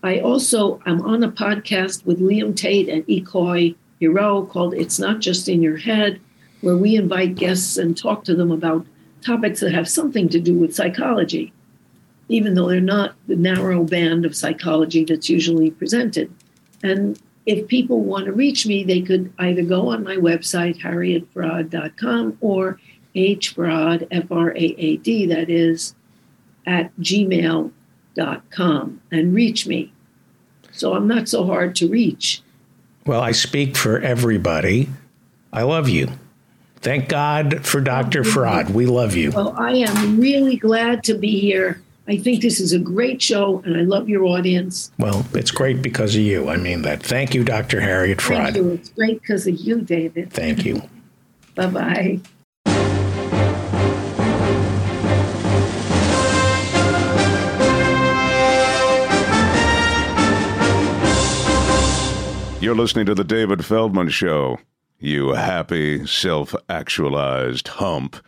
I 0.01 0.19
also 0.19 0.81
I'm 0.85 1.01
on 1.01 1.23
a 1.23 1.31
podcast 1.31 2.05
with 2.05 2.19
Liam 2.19 2.55
Tate 2.55 2.89
and 2.89 3.05
Ikoi 3.07 3.75
Hiro 4.01 4.43
called 4.47 4.73
It's 4.73 4.97
Not 4.97 5.19
Just 5.19 5.47
in 5.47 5.61
Your 5.61 5.77
Head, 5.77 6.19
where 6.61 6.75
we 6.75 6.95
invite 6.95 7.35
guests 7.35 7.77
and 7.77 7.95
talk 7.95 8.23
to 8.23 8.33
them 8.35 8.51
about 8.51 8.83
topics 9.23 9.59
that 9.59 9.73
have 9.73 9.87
something 9.87 10.27
to 10.29 10.39
do 10.39 10.55
with 10.55 10.73
psychology, 10.73 11.53
even 12.27 12.55
though 12.55 12.67
they're 12.67 12.81
not 12.81 13.13
the 13.27 13.35
narrow 13.35 13.83
band 13.83 14.25
of 14.25 14.35
psychology 14.35 15.05
that's 15.05 15.29
usually 15.29 15.69
presented. 15.69 16.33
And 16.81 17.21
if 17.45 17.67
people 17.67 18.01
want 18.01 18.25
to 18.25 18.31
reach 18.31 18.65
me, 18.65 18.83
they 18.83 19.01
could 19.01 19.31
either 19.37 19.61
go 19.61 19.89
on 19.89 20.03
my 20.03 20.15
website, 20.15 20.81
harrietfraad.com, 20.81 22.39
or 22.41 22.79
hfraad, 23.15 24.07
F 24.09 24.31
R 24.31 24.49
A 24.49 24.75
A 24.79 24.97
D, 24.97 25.27
that 25.27 25.51
is, 25.51 25.93
at 26.65 26.91
gmail.com, 26.97 27.71
and 29.11 29.35
reach 29.35 29.67
me. 29.67 29.93
So 30.71 30.95
I'm 30.95 31.07
not 31.07 31.29
so 31.29 31.45
hard 31.45 31.75
to 31.75 31.87
reach. 31.87 32.41
Well, 33.05 33.21
I 33.21 33.31
speak 33.31 33.75
for 33.75 33.99
everybody. 33.99 34.89
I 35.51 35.63
love 35.63 35.89
you. 35.89 36.09
Thank 36.77 37.09
God 37.09 37.65
for 37.65 37.81
Dr. 37.81 38.23
Fraad. 38.23 38.71
We 38.71 38.85
love 38.85 39.15
you. 39.15 39.31
Well, 39.31 39.53
I 39.57 39.73
am 39.73 40.19
really 40.19 40.55
glad 40.55 41.03
to 41.05 41.13
be 41.13 41.39
here. 41.39 41.81
I 42.07 42.17
think 42.17 42.41
this 42.41 42.59
is 42.59 42.73
a 42.73 42.79
great 42.79 43.21
show, 43.21 43.61
and 43.63 43.77
I 43.77 43.81
love 43.81 44.09
your 44.09 44.23
audience. 44.25 44.91
Well, 44.97 45.25
it's 45.33 45.51
great 45.51 45.81
because 45.83 46.15
of 46.15 46.21
you. 46.21 46.49
I 46.49 46.57
mean 46.57 46.81
that. 46.81 47.03
Thank 47.03 47.35
you, 47.35 47.43
Dr. 47.43 47.79
Harriet 47.79 48.17
Fraad. 48.17 48.53
Thank 48.53 48.55
you. 48.55 48.69
It's 48.71 48.89
great 48.89 49.21
because 49.21 49.45
of 49.45 49.55
you, 49.59 49.81
David. 49.81 50.33
Thank 50.33 50.65
you. 50.65 50.81
bye 51.55 51.67
bye. 51.67 52.19
You're 62.61 62.75
listening 62.75 63.07
to 63.07 63.15
The 63.15 63.23
David 63.23 63.65
Feldman 63.65 64.09
Show. 64.09 64.59
You 64.99 65.29
happy, 65.29 66.05
self 66.05 66.53
actualized 66.69 67.67
hump. 67.67 68.23